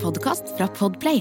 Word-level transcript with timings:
en 0.00 0.04
podkast 0.04 0.44
fra 0.56 0.66
Podplay. 0.68 1.20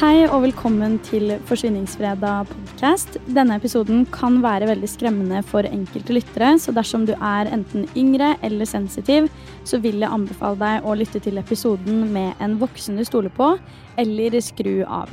Hei 0.00 0.24
og 0.30 0.42
velkommen 0.46 0.98
til 1.04 1.34
Forsvinningsfredag 1.48 2.48
podkast. 2.48 3.18
Denne 3.28 3.58
episoden 3.60 4.06
kan 4.12 4.40
være 4.44 4.70
veldig 4.70 4.88
skremmende 4.88 5.42
for 5.44 5.68
enkelte 5.68 6.16
lyttere, 6.16 6.54
så 6.58 6.72
dersom 6.72 7.04
du 7.08 7.14
er 7.16 7.50
enten 7.52 7.88
yngre 7.96 8.34
eller 8.42 8.68
sensitiv, 8.68 9.28
så 9.64 9.80
vil 9.80 10.00
jeg 10.00 10.12
anbefale 10.12 10.60
deg 10.60 10.88
å 10.88 10.96
lytte 10.96 11.20
til 11.20 11.40
episoden 11.40 12.06
med 12.14 12.40
en 12.40 12.56
voksen 12.60 12.96
du 12.96 13.04
stoler 13.08 13.32
på, 13.36 13.54
eller 14.00 14.40
skru 14.44 14.80
av. 14.88 15.12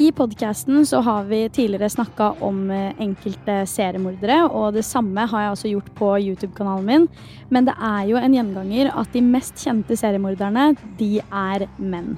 I 0.00 0.12
podkasten 0.12 0.86
så 0.86 1.00
har 1.00 1.24
vi 1.24 1.48
tidligere 1.48 1.90
snakka 1.90 2.30
om 2.40 2.70
eh, 2.72 2.94
enkelte 3.04 3.66
seriemordere, 3.68 4.46
og 4.48 4.72
det 4.72 4.86
samme 4.88 5.26
har 5.28 5.42
jeg 5.42 5.52
også 5.52 5.72
gjort 5.74 5.90
på 5.98 6.08
YouTube-kanalen 6.24 6.86
min. 6.88 7.04
Men 7.52 7.68
det 7.68 7.74
er 7.76 8.06
jo 8.08 8.16
en 8.16 8.32
gjenganger 8.32 8.88
at 8.96 9.12
de 9.12 9.20
mest 9.20 9.60
kjente 9.60 9.98
seriemorderne, 10.00 10.70
de 10.96 11.10
er 11.20 11.66
menn. 11.76 12.14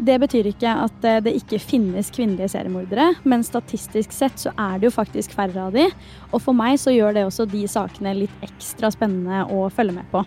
Det 0.00 0.16
betyr 0.22 0.48
ikke 0.48 0.72
at 0.86 1.04
eh, 1.04 1.20
det 1.26 1.36
ikke 1.42 1.60
finnes 1.60 2.08
kvinnelige 2.16 2.54
seriemordere, 2.54 3.10
men 3.28 3.44
statistisk 3.44 4.16
sett 4.16 4.40
så 4.40 4.56
er 4.56 4.80
det 4.80 4.88
jo 4.88 4.96
faktisk 4.96 5.36
færre 5.36 5.68
av 5.68 5.76
de. 5.76 5.90
Og 6.30 6.40
for 6.40 6.56
meg 6.56 6.80
så 6.80 6.96
gjør 6.96 7.18
det 7.18 7.28
også 7.28 7.50
de 7.52 7.66
sakene 7.68 8.16
litt 8.22 8.48
ekstra 8.48 8.88
spennende 8.96 9.44
å 9.52 9.68
følge 9.68 10.00
med 10.00 10.08
på. 10.14 10.24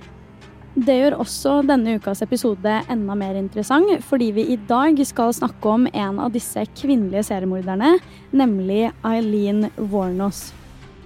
Det 0.76 0.92
gjør 0.92 1.14
også 1.24 1.52
denne 1.64 1.94
ukas 1.96 2.20
episode 2.26 2.72
enda 2.92 3.16
mer 3.16 3.38
interessant, 3.40 3.94
fordi 4.04 4.26
vi 4.36 4.44
i 4.52 4.58
dag 4.68 4.98
skal 5.08 5.32
snakke 5.32 5.72
om 5.72 5.86
en 5.88 6.20
av 6.20 6.34
disse 6.36 6.66
kvinnelige 6.76 7.30
seriemorderne, 7.30 7.94
nemlig 8.36 8.90
Eileen 9.08 9.70
Warnos. 9.80 10.50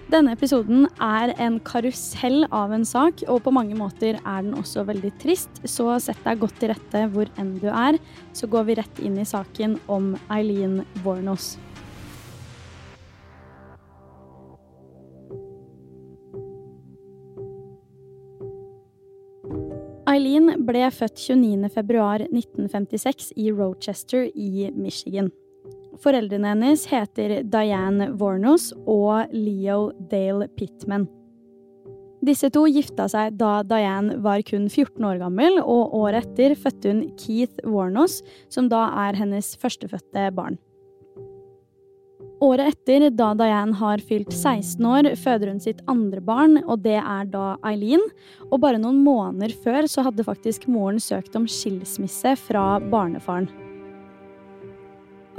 Denne 0.10 0.34
episoden 0.34 0.88
er 0.98 1.36
en 1.38 1.60
karusell 1.62 2.48
av 2.50 2.74
en 2.74 2.82
sak, 2.82 3.22
og 3.30 3.44
på 3.46 3.54
mange 3.54 3.78
måter 3.78 4.18
er 4.18 4.42
den 4.42 4.58
også 4.58 4.88
veldig 4.90 5.14
trist, 5.22 5.62
så 5.62 6.00
sett 6.02 6.26
deg 6.26 6.42
godt 6.42 6.58
til 6.58 6.74
rette 6.74 7.06
hvor 7.14 7.30
enn 7.38 7.60
du 7.62 7.70
er, 7.70 8.02
så 8.34 8.50
går 8.50 8.72
vi 8.72 8.82
rett 8.82 9.06
inn 9.06 9.22
i 9.22 9.30
saken 9.38 9.78
om 9.86 10.16
Eileen 10.34 10.82
Warnos. 11.06 11.60
Eileen 20.10 20.64
ble 20.66 20.88
født 20.90 21.20
29.2.1956 21.38 23.30
i 23.38 23.52
Rochester 23.54 24.26
i 24.34 24.72
Michigan. 24.74 25.30
Foreldrene 26.02 26.48
hennes 26.56 26.88
heter 26.90 27.44
Diane 27.46 28.08
Vornos 28.18 28.72
og 28.90 29.30
Leo 29.36 29.92
Dale 30.10 30.48
Pittman. 30.58 31.06
Disse 32.26 32.50
to 32.52 32.66
gifta 32.68 33.06
seg 33.12 33.38
da 33.40 33.62
Diane 33.68 34.18
var 34.24 34.42
kun 34.48 34.66
14 34.66 35.06
år 35.12 35.18
gammel, 35.22 35.60
og 35.62 35.94
året 36.02 36.26
etter 36.26 36.56
fødte 36.58 36.90
hun 36.90 37.06
Keith 37.20 37.62
Warnos, 37.68 38.24
som 38.50 38.66
da 38.72 38.90
er 39.06 39.14
hennes 39.20 39.54
førstefødte 39.62 40.32
barn. 40.36 40.58
Året 42.40 42.72
etter, 42.72 43.10
da 43.12 43.34
Diane 43.36 43.76
har 43.76 44.00
fylt 44.08 44.32
16 44.32 44.86
år, 44.88 45.10
føder 45.20 45.50
hun 45.52 45.60
sitt 45.60 45.82
andre 45.92 46.22
barn, 46.24 46.62
og 46.64 46.86
det 46.86 46.96
er 47.02 47.28
da 47.28 47.58
Eileen. 47.68 48.06
Og 48.48 48.62
bare 48.64 48.80
noen 48.80 49.02
måneder 49.04 49.52
før 49.64 49.90
så 49.92 50.06
hadde 50.08 50.24
faktisk 50.24 50.70
moren 50.72 51.02
søkt 51.04 51.36
om 51.36 51.50
skilsmisse 51.52 52.38
fra 52.40 52.80
barnefaren. 52.80 53.50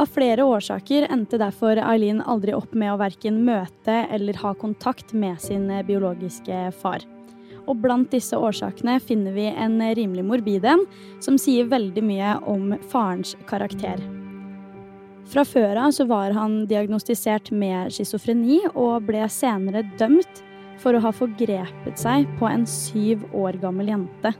Av 0.00 0.08
flere 0.12 0.44
årsaker 0.44 1.08
endte 1.12 1.40
derfor 1.40 1.80
Eileen 1.80 2.20
aldri 2.20 2.52
opp 2.56 2.76
med 2.76 2.92
å 2.92 3.00
verken 3.00 3.42
møte 3.48 4.02
eller 4.12 4.36
ha 4.44 4.52
kontakt 4.60 5.16
med 5.16 5.40
sin 5.40 5.68
biologiske 5.88 6.68
far. 6.84 7.04
Og 7.64 7.80
blant 7.80 8.12
disse 8.12 8.36
årsakene 8.36 9.00
finner 9.00 9.36
vi 9.36 9.48
en 9.48 9.80
rimelig 9.96 10.24
morbid 10.28 10.68
en, 10.68 10.84
som 11.20 11.40
sier 11.40 11.68
veldig 11.68 12.04
mye 12.04 12.38
om 12.48 12.74
farens 12.92 13.36
karakter. 13.48 14.19
Fra 15.30 15.44
før 15.46 15.78
av 15.78 15.92
så 15.94 16.08
var 16.10 16.34
han 16.34 16.64
diagnostisert 16.66 17.52
med 17.54 17.92
schizofreni 17.94 18.64
og 18.72 19.04
ble 19.06 19.22
senere 19.30 19.84
dømt 20.00 20.40
for 20.82 20.96
å 20.96 21.02
ha 21.04 21.12
forgrepet 21.14 22.00
seg 22.00 22.26
på 22.40 22.48
en 22.50 22.64
syv 22.66 23.22
år 23.36 23.60
gammel 23.62 23.92
jente. 23.92 24.32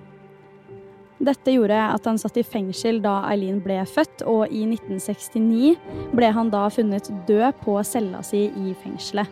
Dette 1.20 1.52
gjorde 1.52 1.76
at 1.76 2.06
han 2.08 2.18
satt 2.18 2.40
i 2.40 2.46
fengsel 2.46 2.98
da 3.04 3.20
Eileen 3.28 3.60
ble 3.62 3.76
født, 3.86 4.24
og 4.24 4.48
i 4.48 4.64
1969 4.64 5.74
ble 6.16 6.32
han 6.32 6.50
da 6.50 6.64
funnet 6.72 7.12
død 7.28 7.60
på 7.60 7.76
cella 7.86 8.24
si 8.26 8.46
i 8.48 8.74
fengselet. 8.82 9.28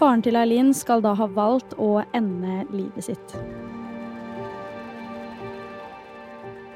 Faren 0.00 0.24
til 0.24 0.40
Eileen 0.40 0.72
skal 0.74 1.04
da 1.04 1.12
ha 1.14 1.28
valgt 1.36 1.76
å 1.76 1.98
ende 2.16 2.64
livet 2.72 3.12
sitt. 3.12 3.36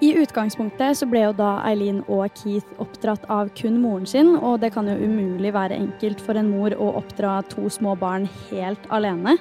I 0.03 0.11
utgangspunktet 0.19 0.99
så 0.99 1.07
ble 1.07 1.23
jo 1.23 1.35
da 1.39 1.61
Eileen 1.69 2.01
og 2.11 2.27
Keith 2.35 2.83
oppdratt 2.83 3.25
av 3.31 3.53
kun 3.55 3.79
moren 3.83 4.07
sin, 4.11 4.35
og 4.37 4.59
det 4.65 4.73
kan 4.75 4.89
jo 4.91 4.97
umulig 4.99 5.55
være 5.55 5.79
enkelt 5.79 6.23
for 6.25 6.39
en 6.39 6.51
mor 6.51 6.75
å 6.75 6.91
oppdra 6.99 7.39
to 7.53 7.71
små 7.71 7.95
barn 8.01 8.27
helt 8.51 8.89
alene. 8.91 9.37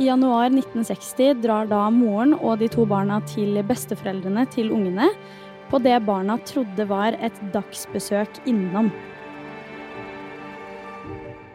I 0.00 0.08
januar 0.08 0.48
1960 0.48 1.42
drar 1.44 1.68
da 1.68 1.84
moren 1.92 2.32
og 2.38 2.62
de 2.62 2.70
to 2.72 2.86
barna 2.88 3.20
til 3.28 3.60
besteforeldrene 3.68 4.46
til 4.54 4.72
ungene 4.72 5.10
på 5.68 5.80
det 5.84 5.98
barna 6.06 6.38
trodde 6.48 6.88
var 6.88 7.16
et 7.20 7.36
dagsbesøk 7.52 8.40
innom. 8.48 8.88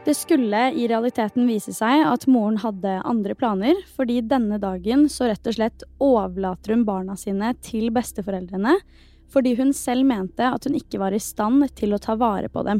Det 0.07 0.13
skulle 0.16 0.59
i 0.72 0.85
realiteten 0.88 1.50
vise 1.50 1.73
seg 1.75 2.06
at 2.07 2.29
moren 2.31 2.56
hadde 2.62 2.94
andre 3.03 3.34
planer, 3.35 3.75
fordi 3.91 4.22
denne 4.23 4.56
dagen 4.62 5.01
så 5.12 5.28
rett 5.28 5.50
og 5.50 5.57
slett 5.57 5.84
overlater 6.00 6.72
hun 6.72 6.85
barna 6.88 7.18
sine 7.19 7.50
til 7.59 7.90
besteforeldrene 7.91 8.78
fordi 9.28 9.51
hun 9.59 9.73
selv 9.75 10.07
mente 10.07 10.47
at 10.47 10.63
hun 10.63 10.78
ikke 10.79 11.01
var 11.01 11.12
i 11.12 11.19
stand 11.19 11.66
til 11.75 11.91
å 11.91 12.00
ta 12.00 12.16
vare 12.16 12.47
på 12.47 12.63
dem. 12.63 12.79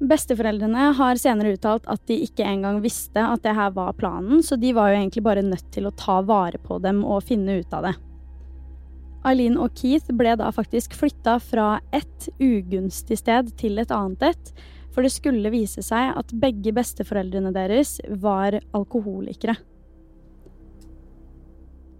Besteforeldrene 0.00 0.88
har 0.96 1.20
senere 1.20 1.52
uttalt 1.52 1.84
at 1.92 2.00
de 2.08 2.16
ikke 2.24 2.46
engang 2.48 2.80
visste 2.80 3.20
at 3.20 3.44
det 3.44 3.52
her 3.54 3.76
var 3.76 3.92
planen, 4.00 4.40
så 4.40 4.56
de 4.56 4.72
var 4.72 4.90
jo 4.90 5.02
egentlig 5.02 5.26
bare 5.28 5.44
nødt 5.44 5.68
til 5.76 5.86
å 5.86 5.92
ta 5.92 6.22
vare 6.24 6.56
på 6.56 6.80
dem 6.80 7.04
og 7.04 7.20
finne 7.28 7.60
ut 7.60 7.76
av 7.76 7.90
det. 7.90 7.94
Eileen 9.28 9.58
og 9.60 9.74
Keith 9.78 10.10
ble 10.18 10.34
da 10.38 10.50
faktisk 10.54 10.96
flytta 10.98 11.36
fra 11.42 11.76
ett 11.94 12.28
ugunstig 12.42 13.20
sted 13.20 13.52
til 13.60 13.78
et 13.78 13.92
annet 13.94 14.32
et, 14.32 14.54
for 14.92 15.06
det 15.06 15.12
skulle 15.14 15.52
vise 15.54 15.82
seg 15.84 16.16
at 16.18 16.34
begge 16.42 16.74
besteforeldrene 16.74 17.52
deres 17.54 17.98
var 18.22 18.58
alkoholikere. 18.76 19.56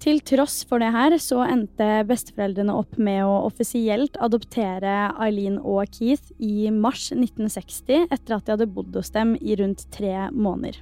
Til 0.03 0.19
tross 0.27 0.65
for 0.67 0.83
det 0.83 0.91
her, 0.91 1.15
så 1.23 1.45
endte 1.47 2.03
besteforeldrene 2.09 2.75
opp 2.75 2.97
med 2.99 3.23
å 3.23 3.45
offisielt 3.47 4.19
adoptere 4.19 5.13
Eileen 5.23 5.61
og 5.63 5.95
Keith 5.95 6.33
i 6.43 6.73
mars 6.75 7.13
1960, 7.15 8.09
etter 8.11 8.35
at 8.35 8.49
de 8.49 8.57
hadde 8.57 8.73
bodd 8.75 8.99
hos 8.99 9.15
dem 9.15 9.37
i 9.39 9.55
rundt 9.63 9.87
tre 9.95 10.27
måneder. 10.35 10.81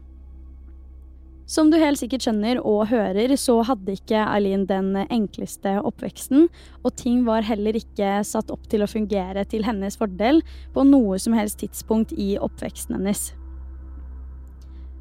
Som 1.51 1.67
du 1.73 1.81
helt 1.83 1.99
sikkert 1.99 2.23
skjønner 2.23 2.61
og 2.63 2.85
hører, 2.93 3.33
så 3.35 3.57
hadde 3.67 3.97
ikke 3.97 4.21
Eileen 4.23 4.69
den 4.71 4.93
enkleste 5.03 5.73
oppveksten, 5.83 6.47
og 6.87 6.95
ting 6.95 7.25
var 7.27 7.43
heller 7.43 7.75
ikke 7.75 8.21
satt 8.27 8.53
opp 8.55 8.69
til 8.71 8.85
å 8.85 8.91
fungere 8.91 9.43
til 9.51 9.67
hennes 9.67 9.99
fordel 9.99 10.45
på 10.77 10.87
noe 10.87 11.19
som 11.19 11.35
helst 11.35 11.59
tidspunkt 11.65 12.15
i 12.15 12.37
oppveksten 12.39 13.01
hennes. 13.01 13.33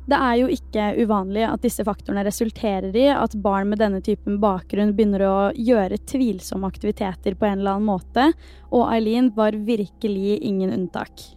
Det 0.10 0.18
er 0.18 0.36
jo 0.40 0.50
ikke 0.50 0.90
uvanlig 1.04 1.46
at 1.46 1.62
disse 1.62 1.86
faktorene 1.86 2.26
resulterer 2.26 2.98
i 2.98 3.12
at 3.14 3.38
barn 3.46 3.70
med 3.70 3.84
denne 3.84 4.02
typen 4.02 4.42
bakgrunn 4.42 4.96
begynner 4.98 5.28
å 5.30 5.40
gjøre 5.54 6.02
tvilsomme 6.10 6.66
aktiviteter 6.66 7.38
på 7.38 7.46
en 7.46 7.60
eller 7.60 7.78
annen 7.78 7.92
måte, 7.92 8.32
og 8.74 8.90
Eileen 8.90 9.30
var 9.38 9.54
virkelig 9.70 10.40
ingen 10.42 10.74
unntak. 10.74 11.30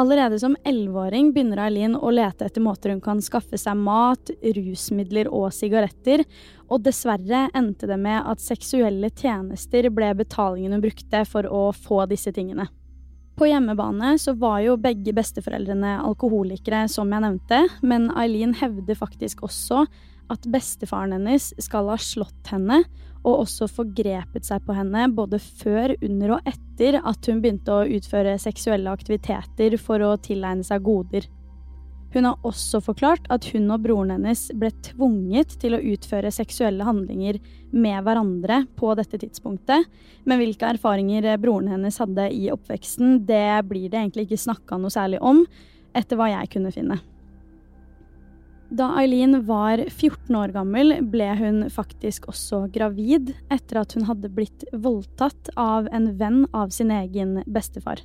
Allerede 0.00 0.38
som 0.40 0.56
elleveåring 0.64 1.26
begynner 1.34 1.58
Eileen 1.66 1.92
å 1.92 2.08
lete 2.14 2.46
etter 2.46 2.62
måter 2.64 2.94
hun 2.94 3.02
kan 3.04 3.18
skaffe 3.20 3.58
seg 3.60 3.76
mat, 3.76 4.30
rusmidler 4.56 5.28
og 5.28 5.50
sigaretter, 5.52 6.22
og 6.72 6.86
dessverre 6.86 7.42
endte 7.58 7.84
det 7.90 7.98
med 8.00 8.24
at 8.24 8.40
seksuelle 8.40 9.10
tjenester 9.12 9.90
ble 9.92 10.08
betalingen 10.22 10.72
hun 10.72 10.84
brukte 10.86 11.20
for 11.28 11.44
å 11.44 11.66
få 11.76 12.06
disse 12.08 12.32
tingene. 12.32 12.70
På 13.36 13.50
hjemmebane 13.50 14.14
så 14.22 14.32
var 14.40 14.62
jo 14.64 14.78
begge 14.80 15.12
besteforeldrene 15.20 15.98
alkoholikere, 15.98 16.86
som 16.88 17.12
jeg 17.12 17.26
nevnte, 17.26 17.60
men 17.84 18.08
Eileen 18.16 18.56
hevder 18.56 18.96
faktisk 18.96 19.44
også 19.50 19.84
at 20.32 20.48
bestefaren 20.48 21.12
hennes 21.18 21.52
skal 21.60 21.92
ha 21.92 22.00
slått 22.00 22.54
henne 22.54 22.86
og 23.20 23.42
også 23.42 23.68
forgrepet 23.68 24.46
seg 24.46 24.62
på 24.64 24.76
henne 24.76 25.08
både 25.16 25.40
før, 25.42 25.94
under 26.00 26.36
og 26.36 26.48
etter 26.48 27.00
at 27.00 27.28
hun 27.28 27.42
begynte 27.42 27.74
å 27.74 27.88
utføre 27.98 28.38
seksuelle 28.40 28.92
aktiviteter 28.92 29.76
for 29.80 30.02
å 30.04 30.16
tilegne 30.22 30.64
seg 30.66 30.84
goder. 30.86 31.28
Hun 32.10 32.26
har 32.26 32.46
også 32.46 32.80
forklart 32.82 33.28
at 33.30 33.44
hun 33.52 33.68
og 33.70 33.84
broren 33.84 34.10
hennes 34.16 34.48
ble 34.58 34.72
tvunget 34.82 35.54
til 35.62 35.76
å 35.76 35.82
utføre 35.92 36.32
seksuelle 36.34 36.86
handlinger 36.86 37.38
med 37.70 38.02
hverandre 38.06 38.64
på 38.80 38.90
dette 38.98 39.20
tidspunktet. 39.22 39.86
Men 40.26 40.40
hvilke 40.42 40.72
erfaringer 40.74 41.28
broren 41.38 41.70
hennes 41.70 42.00
hadde 42.02 42.26
i 42.34 42.48
oppveksten, 42.50 43.20
det 43.28 43.62
blir 43.70 43.92
det 43.92 44.00
egentlig 44.00 44.26
ikke 44.26 44.42
snakka 44.48 44.80
noe 44.80 44.90
særlig 44.90 45.22
om, 45.22 45.44
etter 45.94 46.18
hva 46.18 46.32
jeg 46.32 46.50
kunne 46.56 46.74
finne. 46.74 46.98
Da 48.70 48.86
Eileen 49.00 49.46
var 49.46 49.80
14 49.88 50.36
år 50.38 50.52
gammel, 50.54 50.94
ble 51.10 51.26
hun 51.40 51.64
faktisk 51.74 52.28
også 52.30 52.68
gravid 52.70 53.32
etter 53.50 53.80
at 53.80 53.96
hun 53.96 54.04
hadde 54.06 54.30
blitt 54.30 54.62
voldtatt 54.70 55.50
av 55.58 55.88
en 55.90 56.12
venn 56.20 56.44
av 56.54 56.70
sin 56.70 56.92
egen 56.94 57.40
bestefar. 57.50 58.04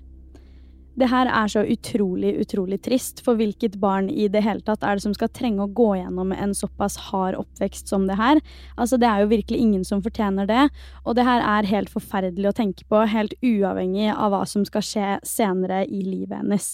Det 0.96 1.10
her 1.12 1.28
er 1.28 1.52
så 1.52 1.62
utrolig, 1.70 2.32
utrolig 2.40 2.80
trist, 2.82 3.20
for 3.22 3.38
hvilket 3.38 3.76
barn 3.82 4.08
i 4.10 4.30
det 4.32 4.42
hele 4.42 4.64
tatt 4.66 4.82
er 4.82 4.96
det 4.98 5.04
som 5.04 5.14
skal 5.14 5.30
trenge 5.36 5.62
å 5.62 5.74
gå 5.76 5.90
gjennom 6.00 6.32
en 6.34 6.56
såpass 6.58 6.96
hard 7.12 7.36
oppvekst 7.44 7.92
som 7.92 8.08
det 8.10 8.16
her? 8.18 8.40
Altså, 8.74 8.98
det 8.98 9.10
er 9.10 9.22
jo 9.22 9.34
virkelig 9.36 9.60
ingen 9.60 9.84
som 9.86 10.02
fortjener 10.02 10.50
det, 10.50 10.64
og 11.04 11.20
det 11.20 11.28
her 11.28 11.44
er 11.44 11.70
helt 11.70 11.94
forferdelig 11.94 12.50
å 12.50 12.56
tenke 12.58 12.88
på, 12.90 13.04
helt 13.12 13.38
uavhengig 13.44 14.16
av 14.16 14.34
hva 14.34 14.42
som 14.50 14.66
skal 14.66 14.88
skje 14.88 15.14
senere 15.28 15.84
i 15.86 16.02
livet 16.08 16.40
hennes. 16.40 16.72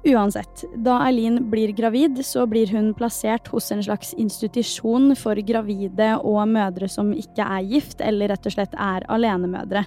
Uansett, 0.00 0.64
da 0.80 0.94
Eileen 1.04 1.50
blir 1.50 1.74
gravid, 1.76 2.22
så 2.24 2.46
blir 2.48 2.70
hun 2.72 2.94
plassert 2.96 3.50
hos 3.52 3.68
en 3.72 3.82
slags 3.84 4.14
institusjon 4.16 5.12
for 5.18 5.36
gravide 5.44 6.14
og 6.24 6.40
mødre 6.48 6.88
som 6.88 7.10
ikke 7.12 7.44
er 7.44 7.66
gift, 7.68 8.00
eller 8.00 8.32
rett 8.32 8.46
og 8.48 8.54
slett 8.54 8.76
er 8.80 9.04
alenemødre. 9.12 9.84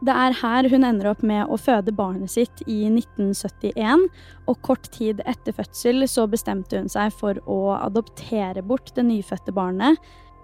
Det 0.00 0.14
er 0.16 0.34
her 0.40 0.66
hun 0.72 0.86
ender 0.88 1.10
opp 1.10 1.20
med 1.22 1.52
å 1.52 1.58
føde 1.60 1.92
barnet 1.94 2.32
sitt 2.32 2.62
i 2.66 2.80
1971, 2.88 4.08
og 4.48 4.62
kort 4.66 4.88
tid 4.96 5.20
etter 5.28 5.54
fødsel 5.54 6.06
så 6.08 6.24
bestemte 6.32 6.80
hun 6.80 6.88
seg 6.90 7.12
for 7.14 7.38
å 7.46 7.76
adoptere 7.76 8.64
bort 8.64 8.90
det 8.96 9.04
nyfødte 9.06 9.54
barnet, 9.54 10.00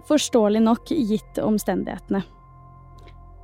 forståelig 0.06 0.62
nok 0.62 0.92
gitt 0.92 1.40
omstendighetene. 1.42 2.22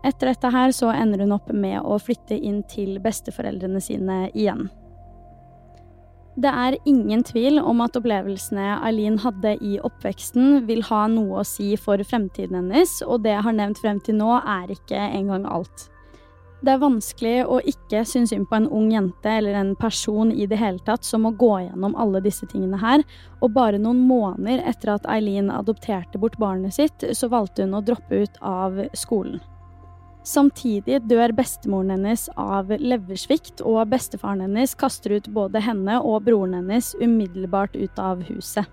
Etter 0.06 0.30
dette 0.30 0.52
her 0.52 0.70
så 0.76 0.92
ender 0.94 1.24
hun 1.24 1.34
opp 1.34 1.50
med 1.54 1.80
å 1.80 1.98
flytte 1.98 2.38
inn 2.38 2.60
til 2.70 3.00
besteforeldrene 3.02 3.82
sine 3.82 4.28
igjen. 4.30 4.68
Det 6.32 6.48
er 6.48 6.78
ingen 6.88 7.20
tvil 7.28 7.58
om 7.60 7.82
at 7.84 7.96
opplevelsene 7.98 8.78
Eileen 8.86 9.18
hadde 9.20 9.52
i 9.60 9.74
oppveksten, 9.84 10.62
vil 10.64 10.80
ha 10.88 11.04
noe 11.12 11.42
å 11.42 11.44
si 11.44 11.74
for 11.76 12.00
fremtiden 12.08 12.56
hennes, 12.56 13.02
og 13.04 13.26
det 13.26 13.34
jeg 13.34 13.44
har 13.44 13.56
nevnt 13.58 13.80
frem 13.82 14.00
til 14.00 14.16
nå, 14.16 14.38
er 14.40 14.72
ikke 14.72 14.96
engang 14.96 15.44
alt. 15.44 15.90
Det 16.62 16.72
er 16.72 16.80
vanskelig 16.80 17.34
å 17.50 17.58
ikke 17.66 18.04
synes 18.06 18.30
synd 18.32 18.46
på 18.48 18.60
en 18.60 18.70
ung 18.70 18.88
jente 18.94 19.28
eller 19.28 19.58
en 19.58 19.74
person 19.76 20.30
i 20.32 20.46
det 20.48 20.60
hele 20.60 20.78
tatt 20.86 21.04
som 21.04 21.26
må 21.26 21.34
gå 21.36 21.50
gjennom 21.66 21.96
alle 22.00 22.22
disse 22.24 22.46
tingene 22.48 22.80
her, 22.80 23.04
og 23.42 23.52
bare 23.52 23.82
noen 23.82 24.04
måneder 24.08 24.62
etter 24.70 24.94
at 24.94 25.08
Eileen 25.10 25.52
adopterte 25.52 26.22
bort 26.22 26.38
barnet 26.40 26.78
sitt, 26.78 27.04
så 27.12 27.28
valgte 27.28 27.66
hun 27.66 27.76
å 27.76 27.84
droppe 27.84 28.24
ut 28.24 28.40
av 28.40 28.78
skolen. 28.96 29.42
Samtidig 30.22 31.00
dør 31.10 31.32
bestemoren 31.34 31.90
hennes 31.96 32.28
av 32.38 32.70
leversvikt, 32.70 33.64
og 33.66 33.90
bestefaren 33.90 34.44
hennes 34.44 34.76
kaster 34.78 35.16
ut 35.18 35.26
både 35.34 35.62
henne 35.64 35.98
og 35.98 36.22
broren 36.28 36.54
hennes 36.60 36.92
umiddelbart 37.02 37.74
ut 37.74 37.98
av 37.98 38.22
huset. 38.28 38.68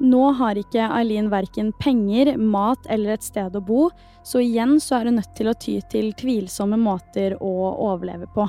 Nå 0.00 0.30
har 0.38 0.56
ikke 0.56 0.86
Eileen 0.96 1.28
verken 1.30 1.74
penger, 1.78 2.32
mat 2.38 2.86
eller 2.88 3.14
et 3.14 3.26
sted 3.26 3.54
å 3.54 3.60
bo, 3.60 3.90
så 4.24 4.40
igjen 4.40 4.78
så 4.80 4.96
er 4.96 5.10
hun 5.10 5.20
nødt 5.20 5.34
til 5.36 5.50
å 5.50 5.54
ty 5.60 5.76
til 5.92 6.10
tvilsomme 6.16 6.78
måter 6.80 7.36
å 7.36 7.52
overleve 7.90 8.26
på. 8.34 8.48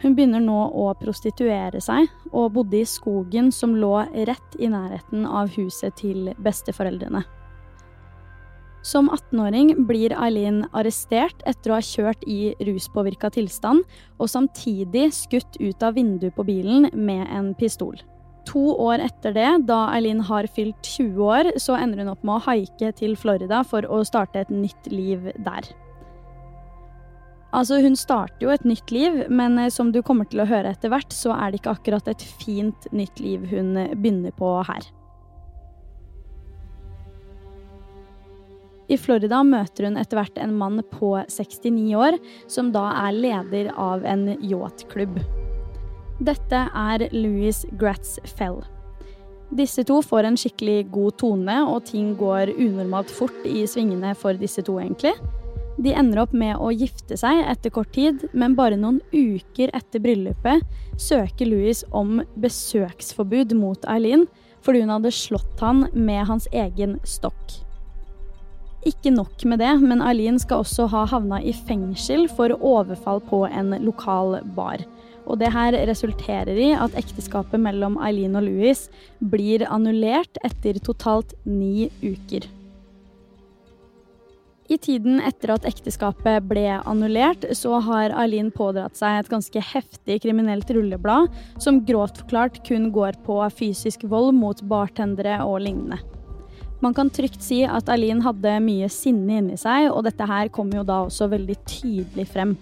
Hun 0.00 0.14
begynner 0.16 0.40
nå 0.40 0.60
å 0.80 0.86
prostituere 0.96 1.82
seg, 1.82 2.06
og 2.30 2.54
bodde 2.54 2.78
i 2.78 2.86
skogen 2.88 3.50
som 3.52 3.74
lå 3.76 3.98
rett 4.30 4.56
i 4.62 4.70
nærheten 4.70 5.26
av 5.26 5.50
huset 5.58 5.98
til 5.98 6.30
besteforeldrene. 6.40 7.26
Som 8.82 9.10
18-åring 9.12 9.74
blir 9.84 10.14
Eileen 10.16 10.62
arrestert 10.72 11.42
etter 11.48 11.72
å 11.72 11.76
ha 11.76 11.84
kjørt 11.84 12.22
i 12.24 12.54
ruspåvirka 12.64 13.28
tilstand, 13.34 13.84
og 14.16 14.30
samtidig 14.32 15.10
skutt 15.12 15.58
ut 15.60 15.84
av 15.84 15.98
vinduet 15.98 16.32
på 16.36 16.46
bilen 16.48 16.88
med 16.96 17.26
en 17.28 17.52
pistol. 17.58 17.98
To 18.48 18.72
år 18.80 19.02
etter 19.04 19.36
det, 19.36 19.50
da 19.68 19.82
Eileen 19.92 20.22
har 20.24 20.48
fylt 20.48 20.80
20 20.96 21.20
år, 21.20 21.50
så 21.60 21.76
ender 21.76 22.00
hun 22.00 22.14
opp 22.14 22.24
med 22.24 22.38
å 22.38 22.44
haike 22.48 22.92
til 22.96 23.18
Florida 23.20 23.60
for 23.68 23.84
å 23.84 24.00
starte 24.08 24.40
et 24.40 24.52
nytt 24.54 24.88
liv 24.88 25.28
der. 25.44 25.68
Altså, 27.52 27.80
hun 27.82 27.98
starter 27.98 28.46
jo 28.46 28.52
et 28.54 28.64
nytt 28.64 28.92
liv, 28.94 29.24
men 29.28 29.58
eh, 29.58 29.72
som 29.74 29.90
du 29.92 30.00
kommer 30.06 30.28
til 30.30 30.40
å 30.40 30.48
høre 30.48 30.70
etter 30.70 30.92
hvert, 30.92 31.12
så 31.12 31.34
er 31.34 31.50
det 31.50 31.60
ikke 31.60 31.74
akkurat 31.74 32.08
et 32.08 32.22
fint 32.40 32.86
nytt 32.94 33.20
liv 33.20 33.44
hun 33.50 33.74
begynner 33.74 34.32
på 34.38 34.54
her. 34.70 34.86
I 38.90 38.98
Florida 38.98 39.44
møter 39.46 39.86
hun 39.86 39.98
etter 40.00 40.18
hvert 40.18 40.38
en 40.42 40.56
mann 40.58 40.82
på 40.90 41.12
69 41.30 41.94
år, 41.94 42.18
som 42.50 42.72
da 42.74 42.88
er 43.06 43.14
leder 43.14 43.70
av 43.78 44.02
en 44.08 44.32
yachtklubb. 44.42 45.20
Dette 46.20 46.64
er 46.76 47.06
Louis 47.14 47.62
Gratz 47.78 48.18
Fell. 48.36 48.58
Disse 49.54 49.82
to 49.86 50.00
får 50.02 50.26
en 50.26 50.38
skikkelig 50.38 50.90
god 50.94 51.16
tone, 51.22 51.56
og 51.66 51.86
ting 51.88 52.12
går 52.18 52.52
unormalt 52.56 53.10
fort 53.14 53.46
i 53.46 53.62
svingene 53.70 54.12
for 54.18 54.38
disse 54.38 54.62
to, 54.66 54.76
egentlig. 54.82 55.14
De 55.80 55.94
ender 55.96 56.20
opp 56.24 56.34
med 56.36 56.58
å 56.60 56.72
gifte 56.74 57.16
seg 57.16 57.40
etter 57.48 57.72
kort 57.72 57.94
tid, 57.94 58.26
men 58.34 58.58
bare 58.58 58.78
noen 58.78 58.98
uker 59.14 59.70
etter 59.76 60.02
bryllupet 60.02 60.66
søker 61.00 61.48
Louis 61.48 61.80
om 61.96 62.18
besøksforbud 62.42 63.54
mot 63.56 63.86
Eileen 63.88 64.26
fordi 64.60 64.82
hun 64.84 64.92
hadde 64.92 65.14
slått 65.14 65.62
han 65.64 65.86
med 65.96 66.26
hans 66.28 66.50
egen 66.52 66.98
stokk. 67.08 67.62
Ikke 68.86 69.12
nok 69.12 69.42
med 69.44 69.60
det, 69.60 69.74
men 69.84 70.00
Eileen 70.00 70.38
skal 70.40 70.62
også 70.62 70.86
ha 70.88 71.04
havna 71.10 71.42
i 71.44 71.52
fengsel 71.52 72.24
for 72.32 72.54
overfall 72.64 73.20
på 73.28 73.42
en 73.50 73.74
lokal 73.84 74.38
bar. 74.56 74.86
Og 75.28 75.36
det 75.42 75.50
her 75.52 75.76
resulterer 75.90 76.56
i 76.56 76.70
at 76.72 76.96
ekteskapet 76.98 77.60
mellom 77.60 77.98
Eileen 78.00 78.38
og 78.40 78.46
Louis 78.46 78.86
blir 79.20 79.66
annullert 79.68 80.40
etter 80.46 80.80
totalt 80.80 81.36
ni 81.44 81.90
uker. 82.00 82.48
I 84.70 84.76
tiden 84.78 85.18
etter 85.26 85.50
at 85.56 85.64
ekteskapet 85.66 86.46
ble 86.46 86.78
annullert, 86.78 87.42
så 87.58 87.80
har 87.82 88.14
Eileen 88.22 88.52
pådratt 88.54 88.94
seg 88.96 89.18
et 89.18 89.30
ganske 89.32 89.64
heftig 89.72 90.20
kriminelt 90.22 90.70
rulleblad, 90.70 91.26
som 91.58 91.82
grovt 91.84 92.22
forklart 92.22 92.62
kun 92.68 92.88
går 92.94 93.18
på 93.26 93.42
fysisk 93.58 94.06
vold 94.08 94.30
mot 94.38 94.62
bartendere 94.70 95.40
og 95.42 95.58
lignende. 95.66 95.98
Man 96.80 96.96
kan 96.96 97.10
trygt 97.12 97.42
si 97.44 97.60
at 97.68 97.90
Eileen 97.92 98.22
hadde 98.24 98.56
mye 98.64 98.88
sinne 98.92 99.40
inni 99.42 99.58
seg, 99.60 99.90
og 99.92 100.06
dette 100.08 100.26
her 100.26 100.48
kom 100.52 100.72
jo 100.72 100.84
da 100.86 101.02
også 101.04 101.28
veldig 101.28 101.56
tydelig 101.68 102.26
frem. 102.32 102.56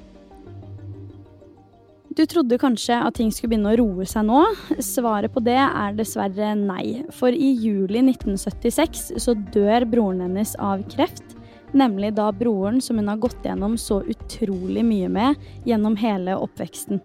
Du 2.19 2.25
trodde 2.27 2.59
kanskje 2.59 2.97
at 2.99 3.15
ting 3.15 3.29
skulle 3.31 3.53
begynne 3.53 3.71
å 3.71 3.79
roe 3.79 4.07
seg 4.11 4.25
nå. 4.27 4.41
Svaret 4.83 5.31
på 5.31 5.43
det 5.47 5.55
er 5.61 5.95
dessverre 5.95 6.51
nei. 6.59 7.05
For 7.15 7.31
i 7.31 7.53
juli 7.63 8.03
1976 8.03 9.13
så 9.23 9.37
dør 9.55 9.87
broren 9.87 10.25
hennes 10.27 10.57
av 10.59 10.83
kreft. 10.91 11.37
Nemlig 11.79 12.17
da 12.17 12.33
broren 12.35 12.81
som 12.83 12.99
hun 12.99 13.13
har 13.13 13.21
gått 13.23 13.47
gjennom 13.47 13.77
så 13.79 14.01
utrolig 14.03 14.83
mye 14.89 15.13
med 15.15 15.49
gjennom 15.69 15.95
hele 16.01 16.35
oppveksten. 16.35 16.99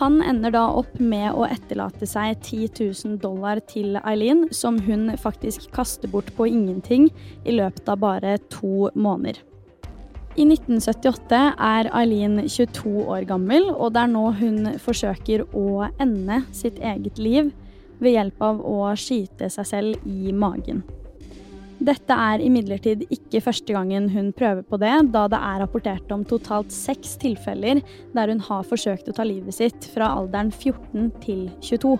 Han 0.00 0.22
ender 0.24 0.54
da 0.54 0.62
opp 0.80 0.94
med 0.96 1.34
å 1.36 1.44
etterlate 1.44 2.06
seg 2.08 2.38
10 2.40 2.70
000 3.04 3.18
dollar 3.20 3.58
til 3.68 3.98
Eileen, 4.00 4.46
som 4.48 4.78
hun 4.86 5.10
faktisk 5.20 5.66
kaster 5.76 6.08
bort 6.08 6.30
på 6.38 6.46
ingenting 6.48 7.10
i 7.44 7.52
løpet 7.52 7.90
av 7.92 8.00
bare 8.00 8.38
to 8.48 8.88
måneder. 8.96 9.42
I 10.40 10.46
1978 10.46 11.40
er 11.52 11.90
Eileen 12.00 12.38
22 12.46 12.94
år 13.12 13.26
gammel, 13.28 13.68
og 13.74 13.92
det 13.92 14.06
er 14.06 14.14
nå 14.14 14.24
hun 14.40 14.70
forsøker 14.80 15.44
å 15.52 15.90
ende 16.00 16.40
sitt 16.56 16.80
eget 16.80 17.20
liv 17.20 17.52
ved 18.00 18.16
hjelp 18.16 18.40
av 18.46 18.64
å 18.64 18.94
skyte 18.96 19.50
seg 19.52 19.68
selv 19.68 20.08
i 20.08 20.32
magen. 20.32 20.80
Dette 21.80 22.12
er 22.12 22.42
imidlertid 22.44 23.06
ikke 23.08 23.40
første 23.40 23.72
gangen 23.72 24.10
hun 24.12 24.34
prøver 24.36 24.60
på 24.68 24.76
det, 24.82 24.92
da 25.14 25.24
det 25.32 25.38
er 25.40 25.62
rapportert 25.62 26.10
om 26.12 26.26
totalt 26.28 26.74
seks 26.74 27.14
tilfeller 27.22 27.80
der 28.12 28.32
hun 28.34 28.42
har 28.50 28.66
forsøkt 28.68 29.08
å 29.08 29.14
ta 29.16 29.24
livet 29.24 29.56
sitt 29.56 29.88
fra 29.94 30.10
alderen 30.18 30.52
14 30.52 31.08
til 31.24 31.46
22. 31.64 31.94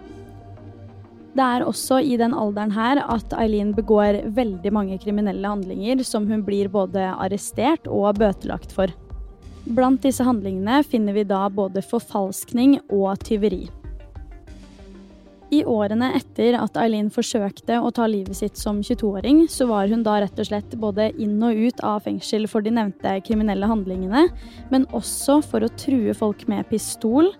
Det 1.32 1.46
er 1.46 1.64
også 1.64 2.02
i 2.04 2.18
den 2.20 2.34
alderen 2.36 2.74
her 2.76 3.00
at 3.06 3.32
Eileen 3.40 3.72
begår 3.72 4.20
veldig 4.36 4.74
mange 4.74 5.00
kriminelle 5.00 5.48
handlinger 5.48 6.04
som 6.04 6.28
hun 6.28 6.44
blir 6.44 6.68
både 6.68 7.06
arrestert 7.14 7.88
og 7.88 8.20
bøtelagt 8.20 8.76
for. 8.76 8.92
Blant 9.64 10.04
disse 10.04 10.26
handlingene 10.26 10.82
finner 10.84 11.16
vi 11.16 11.24
da 11.24 11.46
både 11.48 11.80
forfalskning 11.86 12.82
og 12.90 13.14
tyveri. 13.24 13.68
I 15.50 15.64
årene 15.66 16.12
etter 16.14 16.54
at 16.54 16.76
Eileen 16.78 17.08
forsøkte 17.10 17.80
å 17.82 17.90
ta 17.94 18.04
livet 18.06 18.38
sitt 18.38 18.58
som 18.60 18.78
22-åring, 18.86 19.48
så 19.50 19.66
var 19.66 19.90
hun 19.90 20.04
da 20.06 20.20
rett 20.22 20.38
og 20.38 20.46
slett 20.46 20.76
både 20.78 21.08
inn 21.18 21.40
og 21.42 21.58
ut 21.58 21.82
av 21.82 22.04
fengsel 22.06 22.46
for 22.50 22.62
de 22.62 22.70
nevnte 22.76 23.16
kriminelle 23.26 23.66
handlingene, 23.66 24.28
men 24.70 24.86
også 24.94 25.40
for 25.42 25.66
å 25.66 25.72
true 25.74 26.14
folk 26.14 26.46
med 26.50 26.70
pistol, 26.70 27.32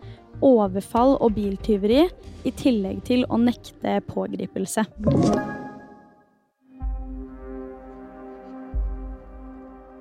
overfall 0.42 1.20
og 1.20 1.36
biltyveri, 1.38 2.08
i 2.48 2.50
tillegg 2.56 3.04
til 3.06 3.26
å 3.30 3.38
nekte 3.38 4.00
pågripelse. 4.10 4.82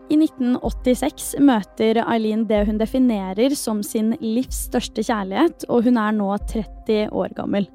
I 0.09 0.17
1986 0.17 1.35
møter 1.45 1.99
Eileen 2.01 2.47
det 2.49 2.63
hun 2.65 2.79
definerer 2.81 3.53
som 3.53 3.83
sin 3.85 4.15
livs 4.23 4.65
største 4.71 5.05
kjærlighet, 5.05 5.67
og 5.69 5.85
hun 5.85 5.99
er 6.01 6.15
nå 6.17 6.31
30 6.49 7.13
år 7.13 7.37
gammel. 7.37 7.69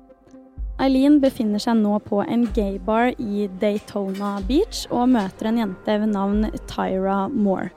Eileen 0.82 1.20
befinner 1.22 1.62
seg 1.62 1.78
nå 1.78 2.00
på 2.02 2.18
en 2.26 2.48
gaybar 2.54 3.12
i 3.22 3.46
Daytona 3.62 4.40
Beach 4.48 4.88
og 4.90 5.12
møter 5.12 5.52
en 5.52 5.60
jente 5.60 5.98
ved 6.02 6.10
navn 6.10 6.48
Tyra 6.66 7.28
Moore. 7.30 7.70